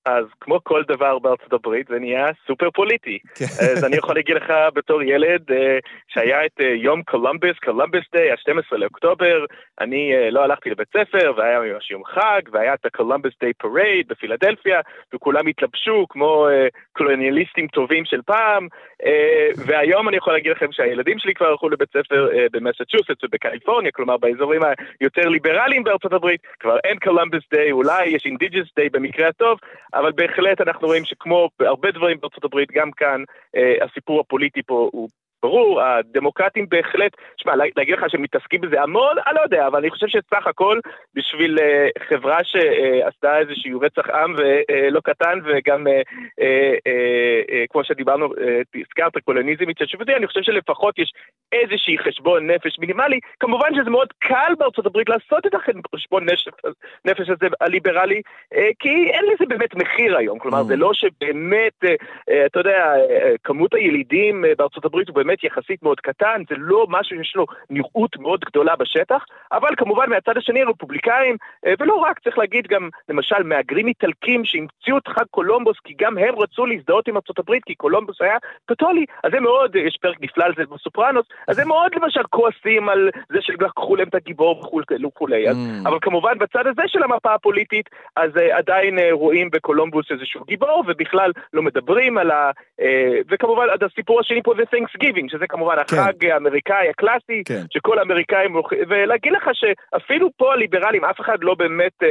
[0.05, 3.19] אז כמו כל דבר בארצות הברית זה נהיה סופר פוליטי.
[3.35, 3.45] כן.
[3.45, 8.31] אז אני יכול להגיד לך בתור ילד אה, שהיה את אה, יום קולומבוס, Columbus Day,
[8.31, 9.45] ה-12 לאוקטובר,
[9.81, 13.53] אני אה, לא הלכתי לבית ספר והיה ממש יום חג והיה את ה Columbus Day
[13.53, 14.81] parade בפילדלפיה
[15.15, 16.47] וכולם התלבשו כמו
[16.93, 18.69] קולוניאליסטים טובים של פעם
[19.67, 24.61] והיום אני יכול להגיד לכם שהילדים שלי כבר הלכו לבית ספר במסצ'וסטס ובקליפורניה, כלומר באזורים
[25.01, 29.59] היותר ליברליים בארצות הברית, כבר אין Columbus Day, אולי יש Indigenous Day במקרה הטוב,
[29.94, 33.22] אבל בהחלט אנחנו רואים שכמו בהרבה דברים הברית, גם כאן
[33.57, 35.09] אה, הסיפור הפוליטי פה הוא
[35.42, 39.16] ברור, הדמוקרטים בהחלט, שמע, להגיד לך שהם מתעסקים בזה המון?
[39.26, 40.81] אני לא יודע, אבל אני חושב שסך הכל
[41.14, 41.62] בשביל uh,
[42.09, 48.28] חברה שעשתה איזשהו רצח עם ולא uh, קטן, וגם, uh, כמו שדיברנו,
[48.74, 51.12] הזכרת, קולוניזם התיישבותי, אני חושב שלפחות יש
[51.52, 53.20] איזשהי חשבון נפש מינימלי.
[53.40, 56.26] כמובן שזה מאוד קל בארצות הברית לעשות את החשבון
[57.05, 58.22] נפש הזה הליברלי,
[58.78, 60.38] כי אין לזה באמת מחיר היום.
[60.38, 60.64] כלומר, mm.
[60.64, 61.85] זה לא שבאמת,
[62.46, 62.94] אתה יודע,
[63.44, 65.32] כמות הילידים בארצות הברית הוא באמת...
[65.33, 70.11] באמת יחסית מאוד קטן, זה לא משהו שיש לו נראות מאוד גדולה בשטח, אבל כמובן
[70.11, 75.25] מהצד השני הרפובליקאים, אה, ולא רק, צריך להגיד גם, למשל, מהגרים איטלקים שהמציאו את חג
[75.31, 79.77] קולומבוס, כי גם הם רצו להזדהות עם הברית, כי קולומבוס היה קתולי, אז הם מאוד,
[79.77, 84.09] יש פרק נפלא על זה בסופרנוס, אז הם מאוד למשל כועסים על זה שלקחו להם
[84.09, 84.61] את הגיבור
[85.07, 85.88] וכולי, mm.
[85.88, 91.62] אבל כמובן בצד הזה של המפה הפוליטית, אז עדיין רואים בקולומבוס איזשהו גיבור, ובכלל לא
[91.62, 92.51] מדברים על ה...
[93.31, 95.21] וכמובן, הסיפור השני פה זה Thanksgiving.
[95.22, 95.96] Thanksgiving, שזה כמובן כן.
[95.98, 97.62] החג האמריקאי הקלאסי, כן.
[97.70, 98.56] שכל האמריקאים,
[98.88, 102.02] ולהגיד לך שאפילו פה הליברלים, אף אחד לא באמת...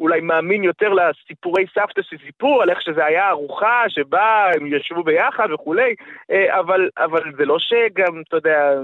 [0.00, 5.04] אה, אולי מאמין יותר לסיפורי סבתא שסיפרו על איך שזה היה ארוחה שבה הם ישבו
[5.04, 5.94] ביחד וכולי,
[6.30, 8.74] אה, אבל, אבל זה לא שגם, אתה יודע,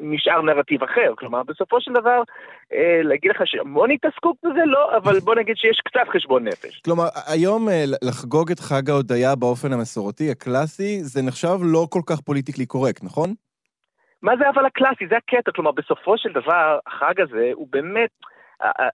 [0.00, 1.14] נשאר נרטיב אחר.
[1.18, 2.22] כלומר, בסופו של דבר,
[2.72, 6.80] אה, להגיד לך שהמון התעסקות בזה, לא, אבל בוא נגיד שיש קצת חשבון נפש.
[6.84, 7.68] כלומר, היום
[8.02, 13.34] לחגוג את חג ההודיה באופן המסורתי, הקלאסי, זה נחשב לא כל כך פוליטיקלי קורקט, נכון?
[14.22, 15.06] מה זה אבל הקלאסי?
[15.10, 18.10] זה הקטע, כלומר, בסופו של דבר, החג הזה הוא באמת...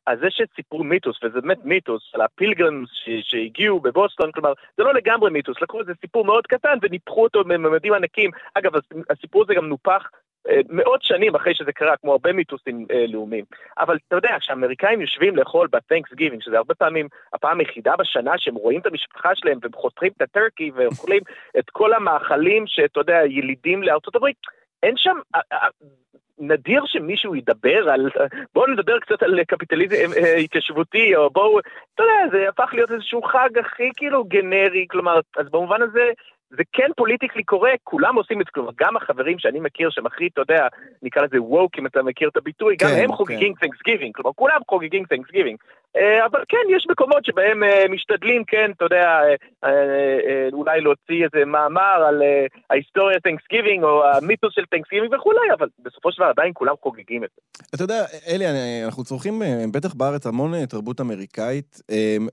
[0.07, 2.89] אז זה שסיפרו מיתוס, וזה באמת מיתוס, על הפילגרמס
[3.23, 7.93] שהגיעו בבוסטון, כלומר, זה לא לגמרי מיתוס, לקחו איזה סיפור מאוד קטן וניפחו אותו בממדים
[7.93, 8.31] ענקים.
[8.55, 8.73] אגב,
[9.11, 10.11] הסיפור הזה גם נופח
[10.49, 13.45] אה, מאות שנים אחרי שזה קרה, כמו הרבה מיתוסים אה, לאומיים.
[13.79, 18.55] אבל אתה יודע, כשאמריקאים יושבים לאכול ב-Thanks Giving, שזה הרבה פעמים הפעם היחידה בשנה שהם
[18.55, 19.73] רואים את המשפחה שלהם והם
[20.17, 21.21] את הטרקי ואוכלים
[21.59, 24.37] את כל המאכלים שאתה יודע, ילידים לארצות הברית,
[24.83, 25.17] אין שם,
[26.41, 28.11] נדיר שמישהו ידבר על,
[28.55, 33.23] בואו נדבר קצת על קפיטליזם אה, התיישבותי, או בואו, אתה יודע, זה הפך להיות איזשהו
[33.23, 36.11] חג הכי כאילו גנרי, כלומר, אז במובן הזה,
[36.51, 40.27] זה כן פוליטיקלי קורקט, כולם עושים את זה, כלומר, גם החברים שאני מכיר שהם הכי,
[40.27, 40.69] אתה יודע,
[41.03, 43.15] נקרא לזה ווק, אם אתה מכיר את הביטוי, כן, גם הם כן.
[43.15, 43.53] חוגגים.
[43.65, 45.05] Thanksgiving, כלומר, כולם חוגגים.
[45.13, 45.17] אה,
[45.97, 49.21] אבל כן, יש מקומות שבהם אה, משתדלים, כן, אתה יודע,
[49.65, 52.23] אה, אולי להוציא איזה מאמר על
[52.71, 57.29] ההיסטוריה Thanksgiving, או המיתוס של Thanksgiving וכולי, אבל בסופו של דבר עדיין כולם חוגגים את
[57.37, 57.65] זה.
[57.75, 58.45] אתה יודע, אלי,
[58.85, 61.81] אנחנו צורכים בטח בארץ המון תרבות אמריקאית,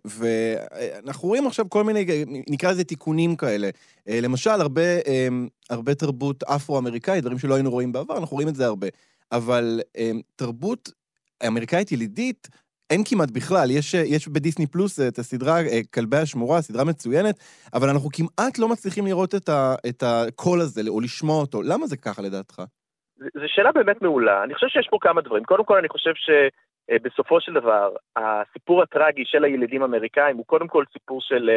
[0.06, 2.06] ואנחנו רואים עכשיו כל מיני,
[2.50, 3.70] נקרא לזה תיקונים כאלה.
[4.08, 4.82] למשל, הרבה,
[5.70, 8.88] הרבה תרבות אפרו-אמריקאית, דברים שלא היינו רואים בעבר, אנחנו רואים את זה הרבה.
[9.32, 9.80] אבל
[10.36, 10.92] תרבות
[11.48, 12.48] אמריקאית ילידית,
[12.90, 17.36] אין כמעט בכלל, יש, יש בדיסני פלוס את הסדרה אה, כלבי השמורה, סדרה מצוינת,
[17.74, 21.62] אבל אנחנו כמעט לא מצליחים לראות את, ה, את הקול הזה, או לשמוע אותו.
[21.62, 22.62] למה זה ככה לדעתך?
[23.18, 24.44] זו שאלה באמת מעולה.
[24.44, 25.44] אני חושב שיש פה כמה דברים.
[25.44, 30.84] קודם כל, אני חושב שבסופו של דבר, הסיפור הטרגי של הילידים האמריקאים הוא קודם כל
[30.94, 31.50] סיפור של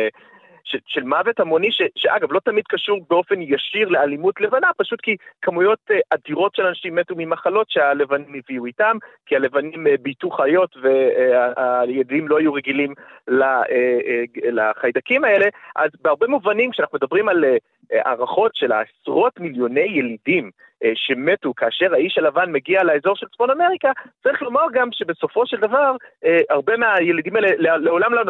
[0.75, 5.17] אה, של, מוות המוני, ש, שאגב, לא תמיד קשור באופן ישיר לאלימות לבנה, פשוט כי
[5.43, 8.97] כמויות uh, אדירות של אנשים מתו ממחלות שהלבנים הביאו איתם,
[9.27, 12.95] כי הלבנים uh, ביטו חיות והילדים uh, לא היו רגילים
[13.29, 15.47] לה, uh, uh, לחיידקים האלה,
[15.77, 17.45] אז בהרבה מובנים, כשאנחנו מדברים על
[17.93, 23.91] הערכות של עשרות מיליוני ילידים, אה, שמתו כאשר האיש הלבן מגיע לאזור של צפון אמריקה,
[24.23, 28.23] צריך לומר גם שבסופו של דבר, אה, הרבה מהילידים האלה לעולם לא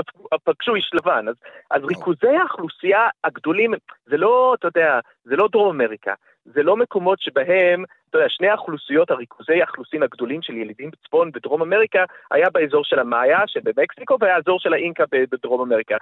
[0.44, 1.28] פגשו איש לבן.
[1.28, 1.34] אז,
[1.70, 3.74] אז ריכוזי האוכלוסייה הגדולים,
[4.06, 6.14] זה לא, אתה יודע, זה לא דרום אמריקה,
[6.54, 11.62] זה לא מקומות שבהם, אתה יודע, שני האוכלוסיות, הריכוזי האכלוסין הגדולים של ילידים בצפון ודרום
[11.62, 15.96] אמריקה, היה באזור של המאיה שבמקסיקו והאזור של האינקה בדרום אמריקה.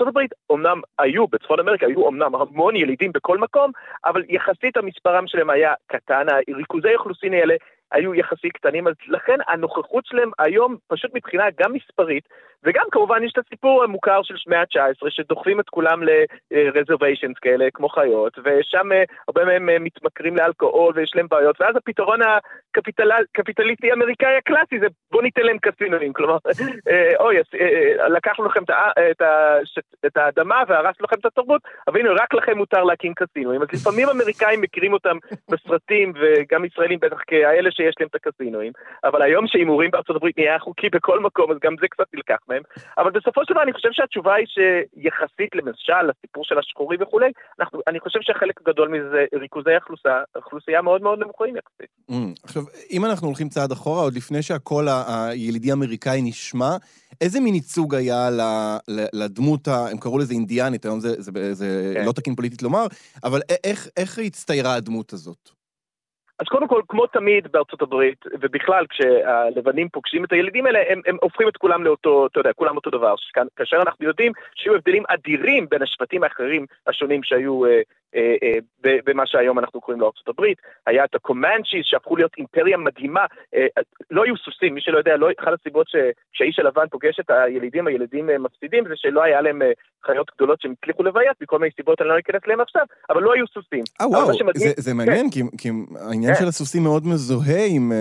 [0.00, 3.70] הברית אמנם היו, בצפון אמריקה היו אמנם המון ילידים בכל מקום,
[4.04, 7.54] אבל יחסית המספרם שלהם היה קטן, הריכוזי האכלוסין האלה
[7.92, 12.24] היו יחסית קטנים, אז לכן הנוכחות שלהם היום, פשוט מבחינה גם מספרית,
[12.64, 17.88] וגם כמובן יש את הסיפור המוכר של שמי ה-19, שדוחפים את כולם ל-reservations כאלה, כמו
[17.88, 24.36] חיות, ושם אה, הרבה מהם אה, מתמכרים לאלכוהול ויש להם בעיות, ואז הפתרון הקפיטליסטי האמריקאי
[24.36, 26.36] הקלאסי זה בוא ניתן להם קסינואים, כלומר,
[26.88, 27.36] אה, אוי,
[28.08, 28.62] לקחנו לכם
[30.06, 33.62] את האדמה והרסנו לכם את התרבות, אבל הנה, רק לכם מותר להקים קסינואים.
[33.62, 35.16] אז לפעמים אמריקאים מכירים אותם
[35.50, 38.72] בסרטים, וגם ישראלים בטח כאלה שיש להם את הקזינואים,
[39.04, 42.62] אבל היום שהימורים בארצות הברית נהיה חוקי בכל מקום, אז גם זה קצת נלקח מהם.
[42.98, 47.80] אבל בסופו של דבר אני חושב שהתשובה היא שיחסית למשל, לסיפור של השחורים וכולי, אנחנו,
[47.86, 51.90] אני חושב שחלק גדול מזה זה ריכוזי אוכלוסייה, אוכלוסייה מאוד מאוד נמוכים יחסית.
[52.10, 56.76] Mm, עכשיו, אם אנחנו הולכים צעד אחורה, עוד לפני שהקול הילידי האמריקאי נשמע,
[57.20, 58.28] איזה מין ייצוג היה
[59.12, 62.04] לדמות, ה, הם קראו לזה אינדיאנית, היום זה, זה, זה כן.
[62.06, 62.86] לא תקין פוליטית לומר,
[63.24, 65.50] אבל איך, איך הצטיירה הדמות הזאת?
[66.38, 71.16] אז קודם כל, כמו תמיד בארצות הברית, ובכלל כשהלבנים פוגשים את הילדים האלה, הם, הם
[71.22, 73.14] הופכים את כולם לאותו, אתה יודע, כולם אותו דבר.
[73.56, 77.80] כאשר אנחנו יודעים שיהיו הבדלים אדירים בין השבטים האחרים השונים שהיו אה,
[79.06, 80.58] במה שהיום אנחנו קוראים לו ארצות הברית.
[80.86, 83.24] היה את הקומנצ'יס שהפכו להיות אימפריה מדהימה.
[83.54, 83.66] אה,
[84.10, 85.86] לא היו סוסים, מי שלא יודע, לא, אחת הסיבות
[86.32, 89.62] שהאיש הלבן פוגש את הילידים, הילדים מפסידים, זה שלא היה להם
[90.06, 93.32] חיות גדולות שהם הצליחו לביית, מכל מיני סיבות אני לא אכנס אליהם עכשיו, אבל לא
[93.32, 93.84] היו סוסים.
[94.00, 95.30] אה וואו, שמדהים, זה, זה מעניין, כן.
[95.30, 95.68] כי, כי
[96.08, 96.40] העניין כן.
[96.40, 97.92] של הסוסים מאוד מזוהה עם,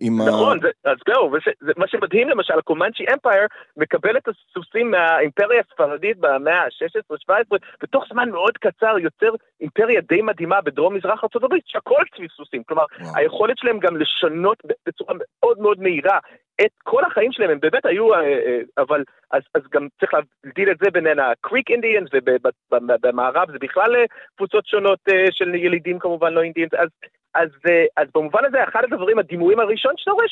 [0.00, 0.60] עם נכון, ה...
[0.62, 1.30] זה, אז זהו,
[1.76, 8.58] מה שמדהים למשל, הקומנצ'י אמפייר מקבל את הסוסים מהאימפריה הספרדית במאה ה-16-17, בתוך זמן מאוד
[8.58, 9.30] קצר יוצר
[9.60, 12.62] אימפריה די מדהימה בדרום-מזרח ארה"ב, שהכל סביב סוסים.
[12.62, 13.12] כלומר, וואו.
[13.16, 16.18] היכולת שלהם גם לשנות בצורה מאוד מאוד מהירה
[16.60, 20.70] את כל החיים שלהם, הם באמת היו, אה, אה, אבל אז, אז גם צריך להבדיל
[20.70, 22.08] את זה בין הקריק אינדיאנס,
[22.72, 24.04] ובמערב זה בכלל אה,
[24.36, 24.98] קבוצות שונות
[25.30, 26.88] של ילידים כמובן, לא אינדיאנס, אז,
[27.34, 27.48] אז,
[27.96, 30.26] אז במובן הזה, אחד הדברים, הדימויים הראשון שאתה רואה,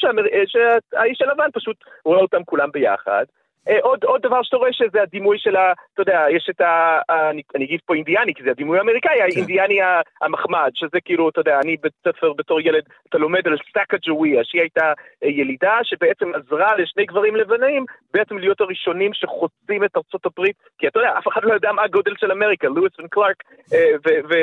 [0.46, 3.24] שהאיש הלבן פשוט רואה אותם כולם ביחד.
[3.68, 5.72] אה, עוד, עוד דבר שאתה רואה שזה הדימוי של ה...
[5.94, 7.00] אתה יודע, יש את ה...
[7.30, 9.22] אני, אני אגיד פה אינדיאני, כי זה הדימוי האמריקאי, כן.
[9.22, 9.78] האינדיאני
[10.22, 14.44] המחמד, שזה כאילו, אתה יודע, אני בית ספר בתור ילד, אתה לומד על סטאקה ג'וויה,
[14.44, 14.92] שהיא הייתה
[15.24, 20.88] אה, ילידה שבעצם עזרה לשני גברים לבנים בעצם להיות הראשונים שחוצים את ארצות הברית, כי
[20.88, 23.36] אתה יודע, אף אחד לא יודע מה הגודל של אמריקה, לואיס וקלארק,
[23.74, 23.90] אה,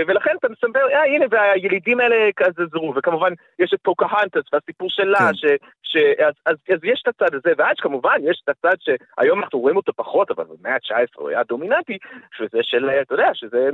[0.07, 5.17] ולכן אתה מספר, אה, הנה, והילידים האלה כזה עזרו, וכמובן יש את פוקהונטס והסיפור שלה,
[5.17, 5.33] כן.
[5.33, 5.45] ש,
[5.83, 8.89] ש, אז, אז, אז יש את הצד הזה, ואז כמובן יש את הצד ש...
[9.17, 11.97] היום אנחנו רואים אותו פחות, אבל במאה ה-19 הוא היה דומיננטי,
[12.37, 13.69] שזה של, אתה יודע, שזה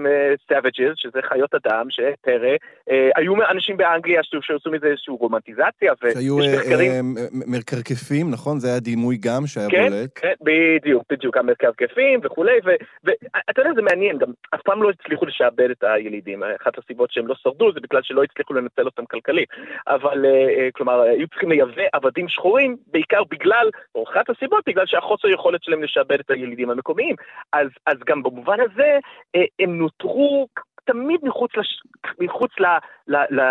[0.49, 2.55] savages, שזה חיות אדם, שפרא,
[2.91, 7.15] אה, היו אנשים באנגליה שעשו מזה איזושהי רומנטיזציה, שהיו מחקרים...
[7.17, 8.59] אה, מרקרקפים, נכון?
[8.59, 10.09] זה היה דימוי גם שהיה כן, בולט.
[10.15, 12.59] כן, בדיוק, בדיוק, המרקרקפים וכולי,
[13.03, 17.27] ואתה יודע, זה מעניין, גם אף פעם לא הצליחו לשעבד את הילידים, אחת הסיבות שהם
[17.27, 19.49] לא שרדו זה בגלל שלא הצליחו לנצל אותם כלכלית,
[19.87, 24.85] אבל אה, כלומר, היו צריכים לייבא עבדים שחורים, בעיקר בגלל, או אחת הסיבות, בגלל
[25.27, 27.15] שהחוסר היכולת שלהם לשעבד את הילידים המקומיים.
[27.53, 28.99] אז, אז גם במובן הזה,
[29.35, 30.47] אה, הם נותרו
[30.87, 31.81] תמיד מחוץ, לש...
[32.19, 32.65] מחוץ ל...
[33.07, 33.15] ל...
[33.15, 33.41] ל...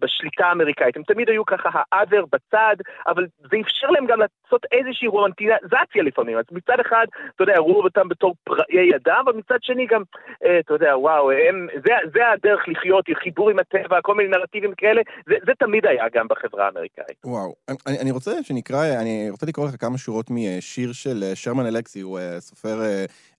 [0.00, 0.96] בשליטה האמריקאית.
[0.96, 6.38] הם תמיד היו ככה האדר בצד, אבל זה אפשר להם גם לעשות איזושהי רומנטיזציה לפעמים.
[6.38, 10.02] אז מצד אחד, אתה יודע, ראו אותם בתור פראי אדם, אבל מצד שני גם,
[10.44, 14.74] אה, אתה יודע, וואו, הם, זה, זה הדרך לחיות, חיבור עם הטבע, כל מיני נרטיבים
[14.76, 17.16] כאלה, זה, זה תמיד היה גם בחברה האמריקאית.
[17.24, 17.54] וואו,
[17.86, 22.00] אני, אני רוצה שנקרא, אני רוצה לקרוא לך כמה שורות משיר של אה, שרמן אלכסי,
[22.00, 22.78] הוא אה, סופר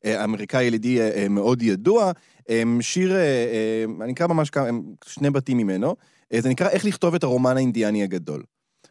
[0.06, 2.12] אמריקאי ילידי מאוד ידוע.
[2.50, 3.46] אמ, שיר, אה,
[3.86, 4.68] אמ, אני אקרא ממש כמה,
[5.06, 5.96] שני בתים ממנו,
[6.34, 8.44] אה, זה נקרא איך לכתוב את הרומן האינדיאני הגדול.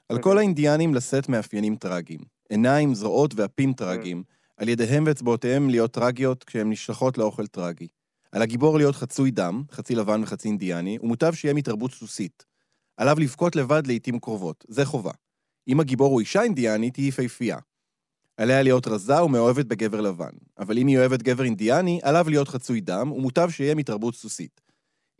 [0.08, 2.20] על כל האינדיאנים לשאת מאפיינים טראגיים.
[2.48, 4.22] עיניים, זרועות ואפים טראגיים,
[4.56, 7.88] על ידיהם ואצבעותיהם להיות טראגיות כשהן נשלחות לאוכל טראגי.
[8.32, 12.44] על הגיבור להיות חצוי דם, חצי לבן וחצי אינדיאני, ומוטב שיהיה מתרבות סוסית.
[12.96, 15.12] עליו לבכות לבד לעיתים קרובות, זה חובה.
[15.68, 17.58] אם הגיבור הוא אישה אינדיאנית, היא יפהפייה.
[18.36, 20.30] עליה להיות רזה ומאוהבת בגבר לבן.
[20.58, 24.60] אבל אם היא אוהבת גבר אינדיאני, עליו להיות חצוי דם, ומוטב שיהיה מתרבות סוסית.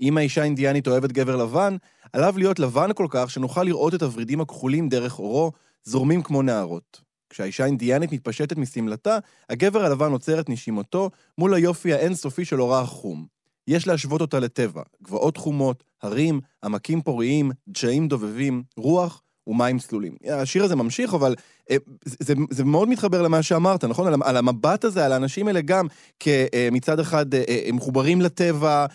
[0.00, 1.76] אם האישה אינדיאנית אוהבת גבר לבן,
[2.12, 5.52] עליו להיות לבן כל כך שנוכל לראות את הוורידים הכחולים דרך אורו,
[5.84, 7.00] זורמים כמו נערות.
[7.30, 9.18] כשהאישה האינדיאנית מתפשטת משמלתה,
[9.50, 13.26] הגבר הלבן עוצר את נשימתו מול היופי האינסופי של אורה החום.
[13.68, 20.12] יש להשוות אותה לטבע, גבעות חומות, הרים, עמקים פוריים, דשאים דובבים, רוח ומים צלולים.
[20.30, 21.34] השיר הזה ממשיך, אבל
[21.70, 24.06] אה, זה, זה מאוד מתחבר למה שאמרת, נכון?
[24.06, 25.86] על, על המבט הזה, על האנשים האלה גם,
[26.20, 28.86] כמצד אה, אחד אה, הם מחוברים לטבע,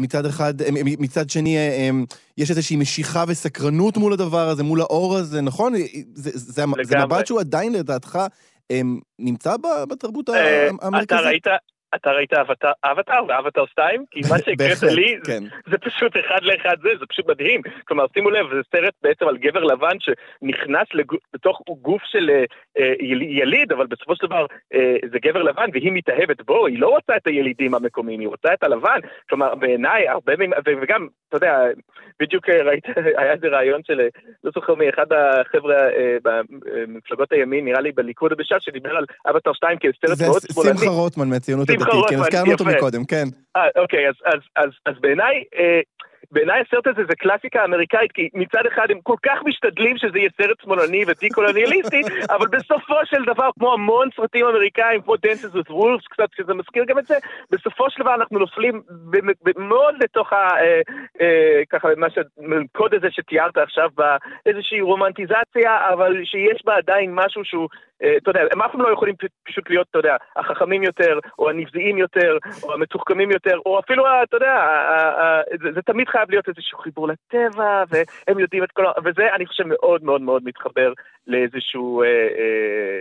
[0.00, 0.54] מצד אחד,
[0.98, 1.56] מצד שני
[2.38, 5.72] יש איזושהי משיכה וסקרנות מול הדבר הזה, מול האור הזה, נכון?
[6.14, 8.18] זה, זה, זה מבט שהוא עדיין לדעתך
[9.18, 9.56] נמצא
[9.88, 10.28] בתרבות
[10.82, 11.12] המרכזית?
[11.12, 11.46] אתה ראית...
[11.94, 12.32] אתה ראית
[12.84, 14.04] אבטאר ואבטאר 2?
[14.10, 15.44] כי מה שהקראת לי כן.
[15.70, 17.60] זה פשוט אחד לאחד זה, זה פשוט מדהים.
[17.88, 20.88] כלומר, שימו לב, זה סרט בעצם על גבר לבן שנכנס
[21.34, 22.44] לתוך גוף של אה,
[22.78, 26.88] אה, יליד, אבל בסופו של דבר אה, זה גבר לבן והיא מתאהבת בו, היא לא
[26.88, 28.98] רוצה את הילידים המקומיים, היא רוצה את הלבן.
[29.28, 30.50] כלומר, בעיניי, הרבה מהם,
[30.82, 31.58] וגם, אתה יודע,
[32.20, 32.84] בדיוק ראית,
[33.18, 34.00] היה איזה רעיון של,
[34.44, 35.76] לא זוכר מי, אחד החבר'ה
[36.24, 40.72] במפלגות הימין, נראה לי בליכוד או בש"ס, שדיבר על אבטאר 2 כסרט מאוד שמאלני.
[40.72, 43.24] זה שמחה רוטמן מהציונות הדתית, כן, הזכרנו אותו מקודם, כן.
[43.56, 44.08] אה, אוקיי,
[44.86, 45.80] אז, בעיניי, אה,
[46.32, 50.30] בעיניי הסרט הזה זה קלאסיקה אמריקאית, כי מצד אחד הם כל כך משתדלים שזה יהיה
[50.36, 52.02] סרט שמאלני ודיקולוניאליסטי,
[52.34, 56.84] אבל בסופו של דבר, כמו המון סרטים אמריקאים, כמו Dances with Wolves, קצת שזה מזכיר
[56.84, 57.14] גם את זה,
[57.50, 58.82] בסופו של דבר אנחנו נופלים
[59.56, 60.36] מאוד לתוך ה...
[60.36, 60.80] אה,
[61.20, 67.68] אה, ככה, מה שהקוד הזה שתיארת עכשיו, באיזושהי רומנטיזציה, אבל שיש בה עדיין משהו שהוא
[68.16, 71.98] אתה יודע, הם אף פעם לא יכולים פשוט להיות, אתה יודע, החכמים יותר, או הנבזיים
[71.98, 74.54] יותר, או המתוחכמים יותר, או אפילו, אתה יודע,
[75.62, 78.90] זה, זה תמיד חייב להיות איזשהו חיבור לטבע, והם יודעים את כל ה...
[79.04, 80.92] וזה, אני חושב, מאוד מאוד מאוד מתחבר
[81.26, 82.12] לאיזשהו, אה, אה,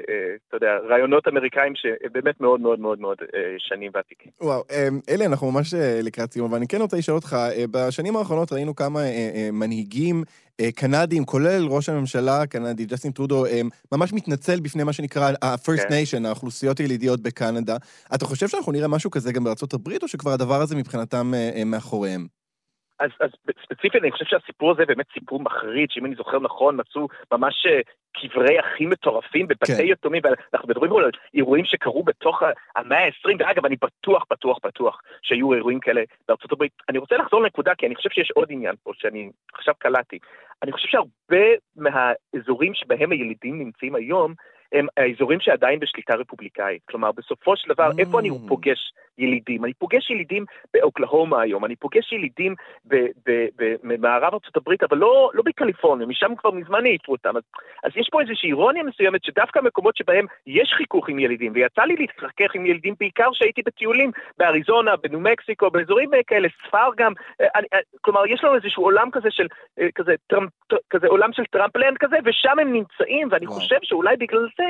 [0.10, 4.32] אה, אתה יודע, רעיונות אמריקאים שבאמת מאוד מאוד מאוד מאוד אה, שנים ועתיקים.
[4.42, 7.66] וואו, אה, אלי, אנחנו ממש אה, לקראת סיום, אבל אני כן רוצה לשאול אותך, אה,
[7.72, 13.46] בשנים האחרונות ראינו כמה אה, אה, מנהיגים אה, קנדים, כולל ראש הממשלה הקנדי, ג'סטין טרודו,
[13.46, 13.62] אה,
[13.92, 16.04] ממש מתנצל בפני מה שנקרא ה-First כן.
[16.04, 17.78] Nation, האוכלוסיות הילידיות בקנדה.
[18.16, 21.64] אתה חושב שאנחנו נראה משהו כזה גם בארצות הברית, או שכבר הדבר הזה מבחינתם אה,
[21.64, 22.41] מאחוריהם?
[23.02, 23.30] אז, אז
[23.64, 27.68] ספציפית אני חושב שהסיפור הזה באמת סיפור מחריד, שאם אני זוכר נכון, מצאו ממש
[28.14, 29.84] קברי אחים מטורפים בבתי כן.
[29.86, 32.44] יתומים, ואנחנו מדברים על אירועים שקרו בתוך
[32.76, 36.72] המאה ה-20, ואגב, אני בטוח, בטוח, בטוח שהיו אירועים כאלה בארצות הברית.
[36.90, 40.20] אני רוצה לחזור לנקודה, כי אני חושב שיש עוד עניין פה, שאני עכשיו קלטתי.
[40.64, 44.34] אני חושב שהרבה מהאזורים שבהם הילידים נמצאים היום,
[44.74, 46.82] הם האזורים שעדיין בשליטה רפובליקאית.
[46.86, 48.48] כלומר, בסופו של דבר, איפה אני mm.
[48.48, 49.66] פוגש ילידים?
[49.66, 52.56] אני פוגש ילידים באוקלהומה היום, אני פוגש ילידים
[53.84, 57.38] במערב הברית, אבל לא, לא בקליפורניה, משם כבר מזמן העיפו אותם.
[57.38, 57.44] אז,
[57.84, 61.96] אז יש פה איזושהי אירוניה מסוימת, שדווקא מקומות שבהם יש חיכוך עם ילידים, ויצא לי
[61.96, 67.68] להתחכך עם ילידים בעיקר כשהייתי בטיולים באריזונה, בניו מקסיקו, באזורים כאלה, ספר גם, אה, אני,
[67.74, 69.48] אה, כלומר, יש לנו איזשהו עולם כזה של,
[69.80, 70.50] אה, כזה, טראמפ,
[70.90, 73.46] כזה עולם של Trumpland כזה, ושם הם נמצאים, ואני.
[73.52, 74.61] חושב שאולי בגלל זה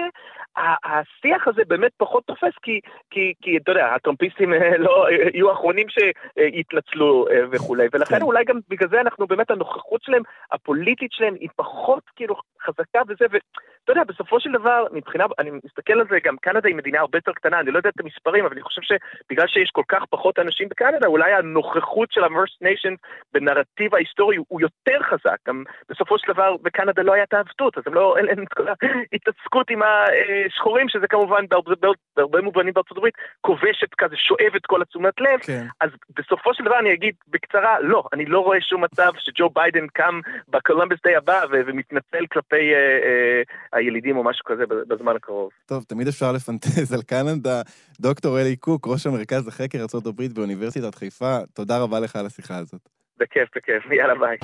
[0.57, 5.87] השיח הזה באמת פחות תופס, כי, כי, כי אתה יודע, הטראמפיסטים אה, לא יהיו האחרונים
[5.89, 8.21] שיתנצלו אה, וכולי, ולכן כן.
[8.21, 13.25] אולי גם בגלל זה אנחנו באמת, הנוכחות שלהם, הפוליטית שלהם, היא פחות כאילו חזקה וזה,
[13.31, 17.17] ואתה יודע, בסופו של דבר, מבחינה, אני מסתכל על זה, גם קנדה היא מדינה הרבה
[17.17, 20.39] יותר קטנה, אני לא יודע את המספרים, אבל אני חושב שבגלל שיש כל כך פחות
[20.39, 22.95] אנשים בקנדה, אולי הנוכחות של ה-First Nation
[23.33, 25.37] בנרטיב ההיסטורי הוא יותר חזק.
[25.47, 28.67] גם בסופו של דבר בקנדה לא הייתה עבדות, אז הם לא, אין להם את כל
[28.67, 31.73] ההתעסקות עם השחורים, שזה כמובן בהרבה,
[32.15, 35.39] בהרבה מובנים בארצות הברית, כובשת כזה, שואבת כל התשומת לב.
[35.41, 35.65] כן.
[35.81, 39.87] אז בסופו של דבר אני אגיד בקצרה, לא, אני לא רואה שום מצב שג'ו ביידן
[39.87, 43.41] קם ב Columbus Day הבא ומתנצל כלפי אה, אה,
[43.73, 45.49] הילידים או משהו כזה בזמן הקרוב.
[45.65, 47.61] טוב, תמיד אפשר לפנטז על קנדה.
[47.99, 52.81] דוקטור אלי קוק, ראש המרכז לחקר ארה"ב באוניברסיטת חיפה, תודה רבה לך על השיחה הזאת.
[53.17, 54.37] בכיף, בכיף, יאללה ביי.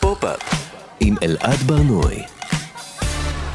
[0.00, 0.58] פופ-אפ
[1.00, 2.37] עם אלעד ברנועי.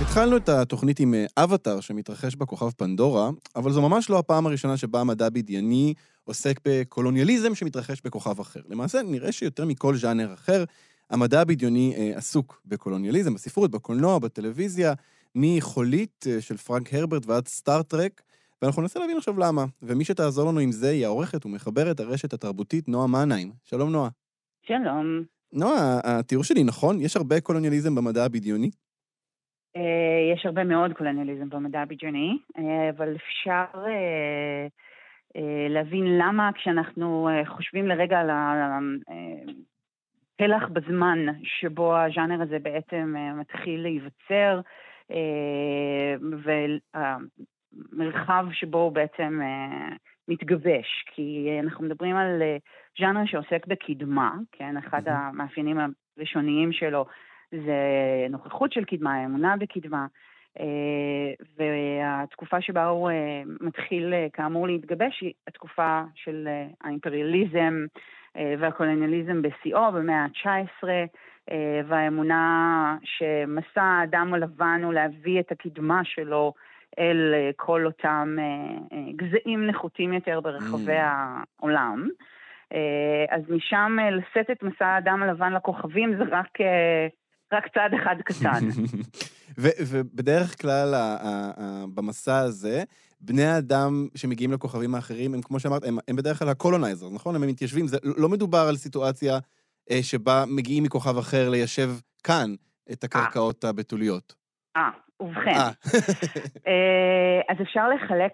[0.02, 4.78] התחלנו את התוכנית עם אה, אבטאר שמתרחש בכוכב פנדורה, אבל זו ממש לא הפעם הראשונה
[4.78, 8.60] שבה המדע בדייני עוסק בקולוניאליזם שמתרחש בכוכב אחר.
[8.70, 10.64] למעשה, נראה שיותר מכל ז'אנר אחר,
[11.10, 14.94] המדע הבדיוני אה, עסוק בקולוניאליזם, בספרות, בקולנוע, בטלוויזיה,
[15.36, 18.22] מחולית אה, של פרנק הרברט ועד סטארט-טרק,
[18.62, 19.66] ואנחנו ננסה להבין עכשיו למה.
[19.82, 23.52] ומי שתעזור לנו עם זה היא העורכת ומחברת הרשת התרבותית נועה מנהיים.
[23.64, 24.10] שלום, נועה.
[24.68, 25.24] שלום.
[25.54, 27.02] נועה, התיאור שלי נכון?
[27.02, 28.70] יש הרבה קולוניאליזם במדע הבדיוני?
[29.76, 34.68] אה, יש הרבה מאוד קולוניאליזם במדע הבדיוני, אה, אבל אפשר אה,
[35.70, 38.30] להבין למה כשאנחנו חושבים לרגע על
[40.36, 44.62] הפלח בזמן שבו הז'אנר הזה בעצם מתחיל להיווצר,
[47.94, 49.40] והמרחב שבו הוא בעצם
[50.28, 52.42] מתגבש, כי אנחנו מדברים על
[53.00, 54.78] ז'אנר שעוסק בקדמה, כן?
[54.78, 55.78] אחד המאפיינים
[56.18, 57.06] הראשוניים שלו
[57.66, 57.78] זה
[58.30, 60.06] נוכחות של קדמה, אמונה בקדמה,
[60.60, 66.48] אה, והתקופה שבה הוא אה, מתחיל אה, כאמור להתגבש היא התקופה של
[66.84, 67.86] האימפריאליזם
[68.60, 70.88] והקולוניאליזם בשיאו במאה ה-19,
[71.88, 76.54] והאמונה שמסע האדם הלבן הוא להביא את הקדמה שלו
[77.00, 78.38] אל כל אותם
[79.16, 81.04] גזעים נחותים יותר ברחבי mm.
[81.60, 82.08] העולם.
[83.30, 86.58] אז משם לשאת את מסע האדם הלבן לכוכבים זה רק
[87.54, 88.68] רק צעד אחד קטן.
[89.90, 90.94] ובדרך כלל
[91.96, 92.84] במסע הזה,
[93.22, 97.36] בני האדם שמגיעים לכוכבים האחרים, הם כמו שאמרת, הם, הם בדרך כלל ה colonizer, נכון?
[97.36, 99.40] הם מתיישבים, זה לא מדובר על סיטואציה
[99.92, 101.90] אה, שבה מגיעים מכוכב אחר ליישב
[102.24, 102.56] כאן
[102.92, 104.36] את הקרקעות הבתוליות.
[104.78, 104.90] אה,
[105.20, 105.52] ובכן.
[105.52, 105.70] אה.
[106.68, 108.34] אה, אז אפשר לחלק,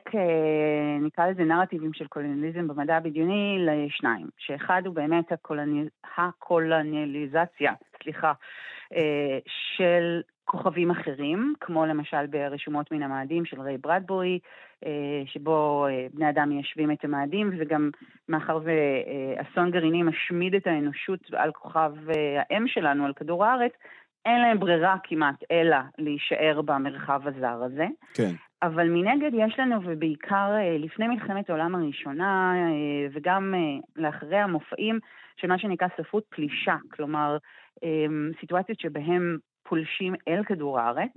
[1.02, 5.32] נקרא לזה נרטיבים של קולוניאליזם במדע הבדיוני לשניים, שאחד הוא באמת
[6.18, 8.34] הקולוניאליזציה, סליחה, אה,
[9.78, 14.40] של כוכבים אחרים, כמו למשל ברשומות מן המאדים של ריי ברדבורי,
[14.86, 17.90] אה, שבו אה, בני אדם מיישבים את המאדים, וגם
[18.30, 21.92] מאחר ואסון גרעיני משמיד את האנושות על כוכב
[22.50, 23.72] האם שלנו, על כדור הארץ,
[24.30, 27.88] אין להם ברירה כמעט אלא להישאר במרחב הזר הזה.
[28.14, 28.32] כן.
[28.62, 32.54] אבל מנגד יש לנו, ובעיקר לפני מלחמת העולם הראשונה,
[33.14, 33.54] וגם
[33.96, 35.00] לאחרי המופעים
[35.38, 37.38] של מה שנקרא ספרות פלישה, כלומר,
[37.84, 41.12] אמ, סיטואציות שבהן פולשים אל כדור הארץ,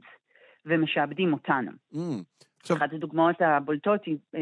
[0.67, 1.71] ומשעבדים אותנו.
[1.95, 1.99] Mm.
[2.63, 2.77] עכשיו...
[2.77, 4.41] אחת הדוגמאות הבולטות היא אה,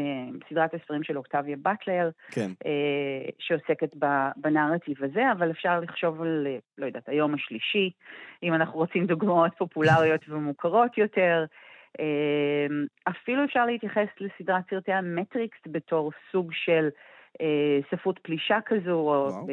[0.51, 2.51] סדרת הספרים של אוקטביה באטלר, כן.
[2.67, 3.95] אה, שעוסקת
[4.37, 7.91] בנרטיב הזה, אבל אפשר לחשוב על, אה, לא יודעת, היום השלישי,
[8.43, 11.45] אם אנחנו רוצים דוגמאות פופולריות ומוכרות יותר.
[13.09, 16.89] אפילו אפשר להתייחס לסדרת סרטי המטריקס בתור סוג של
[17.91, 19.47] ספרות פלישה כזו, או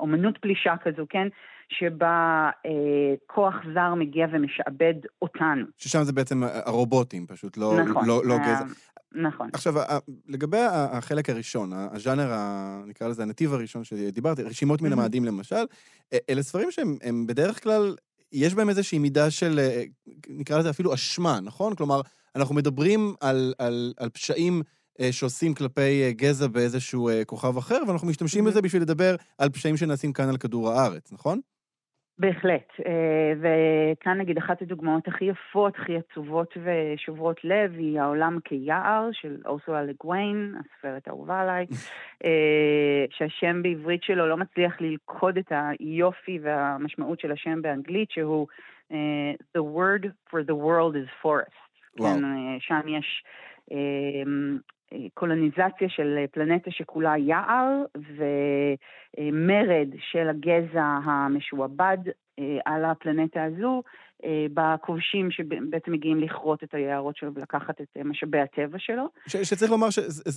[0.00, 1.28] אומנות פלישה כזו, כן?
[1.68, 5.66] שבה אה, כוח זר מגיע ומשעבד אותנו.
[5.76, 8.64] ששם זה בעצם הרובוטים, פשוט לא, נכון, לא, לא אה, גזע.
[9.12, 9.50] נכון.
[9.52, 9.74] עכשיו,
[10.28, 12.32] לגבי החלק הראשון, הז'אנר,
[12.86, 15.64] נקרא לזה הנתיב הראשון שדיברתי, רשימות מן המאדים למשל,
[16.30, 17.94] אלה ספרים שהם בדרך כלל,
[18.32, 19.82] יש בהם איזושהי מידה של, אה,
[20.28, 21.74] נקרא לזה אפילו אשמה, נכון?
[21.74, 22.00] כלומר,
[22.36, 24.75] אנחנו מדברים על, על, על פשעים אה,
[25.10, 29.76] שעושים כלפי אה, גזע באיזשהו אה, כוכב אחר, ואנחנו משתמשים בזה בשביל לדבר על פשעים
[29.76, 31.40] שנעשים כאן על כדור הארץ, נכון?
[32.18, 32.68] בהחלט,
[33.40, 39.82] וכאן נגיד אחת הדוגמאות הכי יפות, הכי עצובות ושוברות לב, היא העולם כיער של אורסולה
[39.82, 41.66] לגוויין, הסופרת האהובה עליי,
[43.16, 48.46] שהשם בעברית שלו לא מצליח ללכוד את היופי והמשמעות של השם באנגלית, שהוא
[49.56, 51.66] The word for the world is forest.
[51.98, 52.14] וואו.
[52.14, 52.22] כן,
[52.60, 53.24] שם יש
[55.14, 57.68] קולוניזציה של פלנטה שכולה יער
[59.18, 61.98] ומרד של הגזע המשועבד
[62.38, 63.82] אה, על הפלנטה הזו
[64.24, 69.04] אה, בכובשים שבעצם מגיעים לכרות את היערות שלו ולקחת את משאבי הטבע שלו.
[69.26, 69.88] ש- שצריך לומר,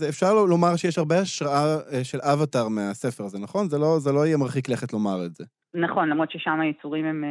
[0.10, 3.70] אפשר לומר שיש הרבה השראה אה, של אבטאר מהספר הזה, נכון?
[3.70, 5.44] זה לא, זה לא יהיה מרחיק לכת לומר את זה.
[5.74, 7.24] נכון, למרות ששם היצורים הם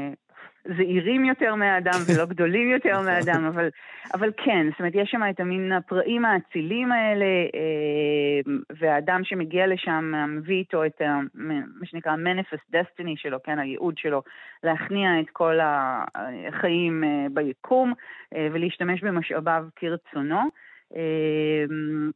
[0.77, 3.05] זעירים יותר מהאדם ולא גדולים יותר נכון.
[3.05, 3.69] מהאדם, אבל,
[4.15, 10.13] אבל כן, זאת אומרת, יש שם את המין הפראים האצילים האלה, אה, והאדם שמגיע לשם
[10.29, 14.23] מביא איתו את ה, מה שנקרא manifest destiny שלו, כן, הייעוד שלו,
[14.63, 17.93] להכניע את כל החיים אה, ביקום
[18.37, 20.41] אה, ולהשתמש במשאביו כרצונו.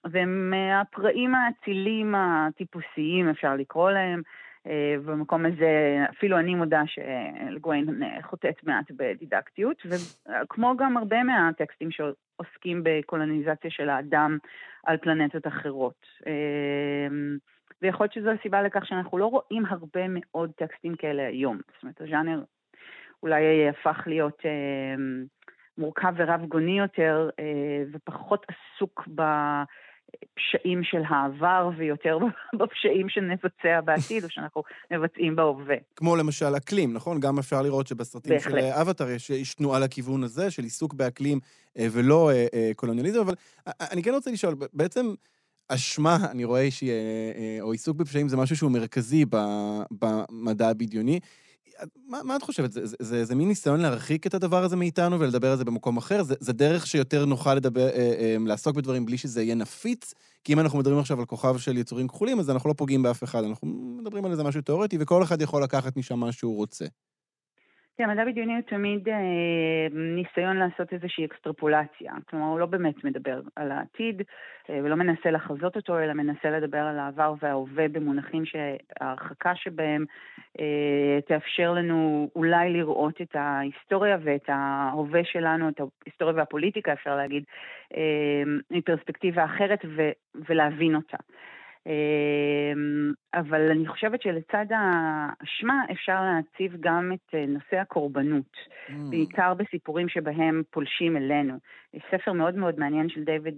[0.04, 4.22] והם הפראים האצילים הטיפוסיים, אפשר לקרוא להם.
[4.66, 7.86] אה, במקום הזה אפילו אני מודה שלגוויין
[8.22, 14.38] חוטאת מעט בדידקטיות, וכמו גם הרבה מהטקסטים שעוסקים בקולוניזציה של האדם
[14.86, 16.06] על פלנטות אחרות.
[16.26, 17.08] אה,
[17.82, 21.56] ויכול להיות שזו הסיבה לכך שאנחנו לא רואים הרבה מאוד טקסטים כאלה היום.
[21.74, 22.42] זאת אומרת, הז'אנר
[23.22, 24.94] אולי הפך להיות אה,
[25.78, 27.30] מורכב ורב גוני יותר,
[27.92, 29.22] ופחות עסוק ב...
[30.34, 32.18] פשעים של העבר ויותר
[32.58, 35.76] בפשעים שנבצע בעתיד או שאנחנו מבצעים בהווה.
[35.96, 37.20] כמו למשל אקלים, נכון?
[37.20, 38.60] גם אפשר לראות שבסרטים בהחלט.
[38.60, 41.38] של אבטאר יש, יש תנועה לכיוון הזה של עיסוק באקלים
[41.78, 43.34] אה, ולא אה, אה, קולוניאליזם, אבל
[43.66, 45.14] אני כן רוצה לשאול, בעצם...
[45.68, 46.92] אשמה, אני רואה שהיא,
[47.60, 49.24] או עיסוק בפשעים זה משהו שהוא מרכזי
[49.90, 51.20] במדע הבדיוני.
[52.06, 52.72] מה, מה את חושבת?
[52.72, 55.96] זה, זה, זה, זה מין ניסיון להרחיק את הדבר הזה מאיתנו ולדבר על זה במקום
[55.96, 56.22] אחר?
[56.22, 60.14] זה, זה דרך שיותר נוכל לדבר, אה, אה, לעסוק בדברים בלי שזה יהיה נפיץ?
[60.44, 63.24] כי אם אנחנו מדברים עכשיו על כוכב של יצורים כחולים, אז אנחנו לא פוגעים באף
[63.24, 63.68] אחד, אנחנו
[64.00, 66.84] מדברים על איזה משהו תיאורטי, וכל אחד יכול לקחת משם מה שהוא רוצה.
[67.98, 69.14] כן, מדע בדיוני הוא תמיד אה,
[69.90, 72.12] ניסיון לעשות איזושהי אקסטרפולציה.
[72.30, 74.22] כלומר, הוא לא באמת מדבר על העתיד
[74.70, 80.04] אה, ולא מנסה לחזות אותו, אלא מנסה לדבר על העבר וההווה במונחים שההרחקה שבהם
[80.60, 87.44] אה, תאפשר לנו אולי לראות את ההיסטוריה ואת ההווה שלנו, את ההיסטוריה והפוליטיקה, אפשר להגיד,
[87.96, 90.12] אה, מפרספקטיבה אחרת ו-
[90.48, 91.16] ולהבין אותה.
[91.16, 91.61] אמ,
[93.34, 98.56] אבל אני חושבת שלצד האשמה אפשר להציב גם את אה, נושא הקורבנות,
[98.88, 98.92] mm.
[99.10, 101.54] בעיקר בסיפורים שבהם פולשים אלינו.
[101.94, 103.54] יש ספר מאוד מאוד מעניין של דיוויד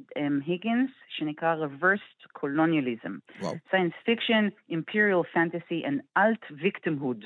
[0.46, 3.42] היגינס, שנקרא Reversed Colonialism.
[3.42, 3.46] Wow.
[3.70, 7.24] Science Fiction, Imperial Fantasy and Alt Victimhood.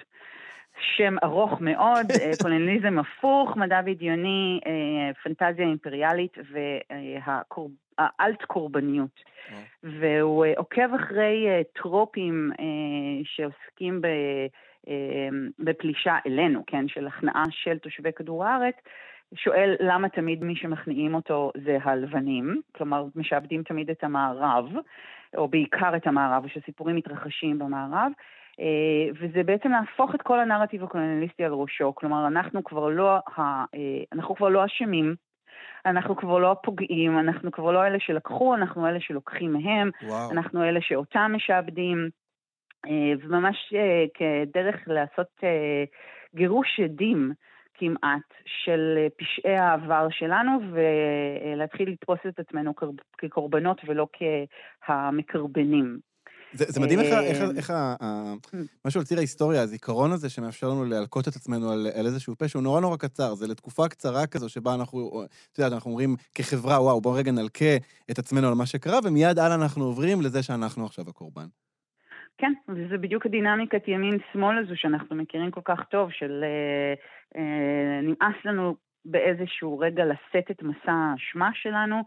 [0.81, 6.39] שם ארוך מאוד, אה, קולוניאליזם הפוך, מדע בדיוני, אה, פנטזיה אימפריאלית
[7.99, 9.21] והאלט קורבניות.
[9.83, 12.51] והוא אה, עוקב אחרי טרופים
[13.25, 14.01] שעוסקים
[15.59, 18.75] בפלישה אלינו, כן, של הכנעה של תושבי כדור הארץ,
[19.35, 24.65] שואל למה תמיד מי שמכניעים אותו זה הלבנים, כלומר משעבדים תמיד את המערב,
[25.37, 28.13] או בעיקר את המערב, ושסיפורים מתרחשים במערב, אה,
[29.21, 33.65] וזה בעצם להפוך את כל הנרטיב הקולוניאליסטי על ראשו, כלומר אנחנו כבר לא, אה,
[34.13, 35.15] אנחנו כבר לא אשמים,
[35.87, 40.31] אנחנו כבר לא הפוגעים, אנחנו כבר לא אלה שלקחו, אנחנו אלה שלוקחים מהם, וואו.
[40.31, 42.09] אנחנו אלה שאותם משעבדים,
[42.87, 43.75] אה, וממש
[44.15, 45.41] כדרך לעשות
[46.35, 47.33] גירוש עדים
[47.75, 52.75] כמעט של פשעי העבר שלנו, ולהתחיל לתפוס את עצמנו
[53.19, 54.07] כקורבנות ולא
[54.83, 56.08] כהמקרבנים.
[56.53, 57.95] זה, זה מדהים איך, איך, איך ה,
[58.85, 62.59] משהו על ציר ההיסטוריה, הזיכרון הזה שמאפשר לנו להלקות את עצמנו על, על איזשהו פשע,
[62.59, 63.35] הוא נורא נורא קצר.
[63.35, 67.77] זה לתקופה קצרה כזו שבה אנחנו, את יודעת, אנחנו אומרים כחברה, וואו, בואו רגע נלקה
[68.11, 71.47] את עצמנו על מה שקרה, ומיד הלאה אנחנו עוברים לזה שאנחנו עכשיו הקורבן.
[72.39, 76.95] כן, וזה בדיוק הדינמיקת ימין-שמאל הזו שאנחנו מכירים כל כך טוב, של אה,
[77.41, 82.03] אה, נמאס לנו באיזשהו רגע לשאת את מסע האשמה שלנו, אה,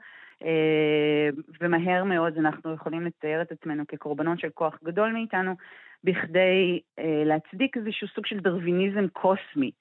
[1.62, 5.56] ומהר מאוד אנחנו יכולים לצייר את עצמנו כקורבנות של כוח גדול מאיתנו,
[6.04, 9.72] בכדי אה, להצדיק איזשהו סוג של דרוויניזם קוסמי.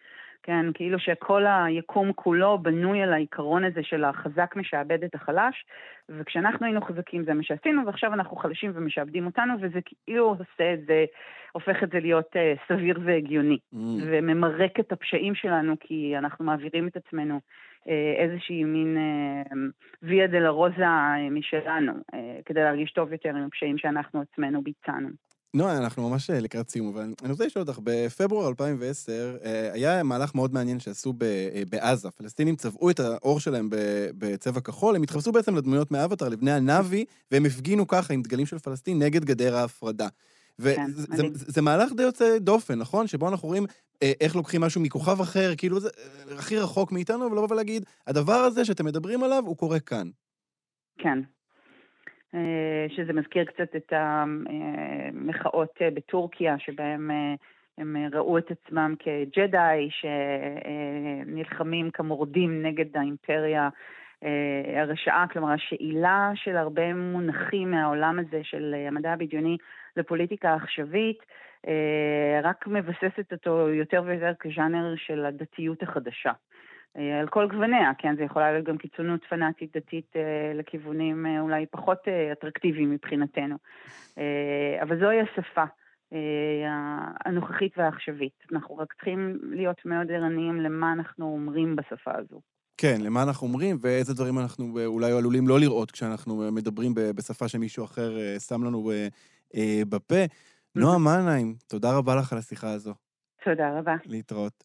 [0.43, 5.65] כן, כאילו שכל היקום כולו בנוי על העיקרון הזה של החזק משעבד את החלש,
[6.09, 10.87] וכשאנחנו היינו חזקים זה מה שעשינו, ועכשיו אנחנו חלשים ומשעבדים אותנו, וזה כאילו עושה את
[10.87, 11.05] זה,
[11.53, 13.77] הופך את זה להיות uh, סביר והגיוני, mm.
[14.07, 17.41] וממרק את הפשעים שלנו, כי אנחנו מעבירים את עצמנו
[18.23, 19.57] איזושהי מין uh,
[20.03, 20.85] ויה דלרוזה
[21.31, 25.09] משלנו, uh, כדי להרגיש טוב יותר עם הפשעים שאנחנו עצמנו ביצענו.
[25.55, 30.03] נועה, אנחנו ממש אה, לקראת סיום, אבל אני רוצה לשאול אותך, בפברואר 2010 אה, היה
[30.03, 32.11] מהלך מאוד מעניין שעשו אה, בעזה.
[32.11, 33.69] פלסטינים צבעו את האור שלהם
[34.19, 38.59] בצבע כחול, הם התחפשו בעצם לדמויות מאבטר, לבני הנאבי, והם הפגינו ככה עם דגלים של
[38.59, 40.09] פלסטין נגד גדר ההפרדה.
[40.59, 41.07] וזה
[41.55, 43.07] כן, מהלך די יוצא דופן, נכון?
[43.07, 43.67] שבו אנחנו רואים
[44.21, 45.89] איך לוקחים משהו מכוכב אחר, כאילו זה
[46.39, 50.09] הכי רחוק מאיתנו, ולבוא ולהגיד, הדבר הזה שאתם מדברים עליו, הוא קורה כאן.
[50.99, 51.19] כן,
[52.35, 57.35] אה, שזה מזכיר קצת את המחאות אה, בטורקיה, שבהם אה,
[57.79, 59.89] הם ראו את עצמם כג'די
[61.27, 63.69] שנלחמים כמורדים נגד האימפריה
[64.77, 69.57] הרשעה, כלומר השאילה של הרבה מונחים מהעולם הזה של המדע הבדיוני
[69.97, 71.19] לפוליטיקה העכשווית,
[72.43, 76.33] רק מבססת אותו יותר ויותר כז'אנר של הדתיות החדשה.
[76.97, 81.41] אה, על כל גווניה, כן, זה יכולה להיות גם קיצונות פנאטית דתית אה, לכיוונים אה,
[81.41, 81.99] אולי פחות
[82.33, 83.57] אטרקטיביים מבחינתנו.
[84.83, 85.65] אבל זוהי השפה
[87.25, 88.33] הנוכחית והעכשווית.
[88.53, 92.41] אנחנו רק צריכים להיות מאוד ערניים למה אנחנו אומרים בשפה הזו.
[92.77, 97.85] כן, למה אנחנו אומרים ואיזה דברים אנחנו אולי עלולים לא לראות כשאנחנו מדברים בשפה שמישהו
[97.85, 98.91] אחר שם לנו
[99.89, 100.25] בפה.
[100.75, 102.95] נועה מנהיים, תודה רבה לך על השיחה הזו.
[103.45, 103.95] תודה רבה.
[104.07, 104.65] להתראות.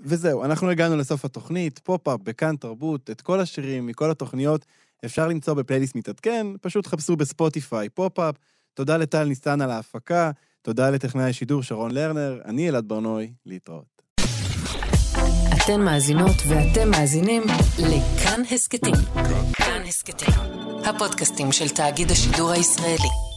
[0.00, 4.66] וזהו, אנחנו הגענו לסוף התוכנית, פופ-אפ בכאן תרבות, את כל השירים מכל התוכניות
[5.04, 8.34] אפשר למצוא בפלייליסט מתעדכן, פשוט חפשו בספוטיפיי פופ-אפ.
[8.74, 10.30] תודה לטל ניסן על ההפקה,
[10.62, 14.02] תודה לטכנאי השידור שרון לרנר, אני אלעד ברנוי, להתראות.
[15.64, 17.42] אתן מאזינות ואתם מאזינים
[17.78, 18.94] לכאן הסכתים.
[19.52, 20.34] כאן הסכתים,
[20.84, 23.33] הפודקאסטים של תאגיד השידור הישראלי.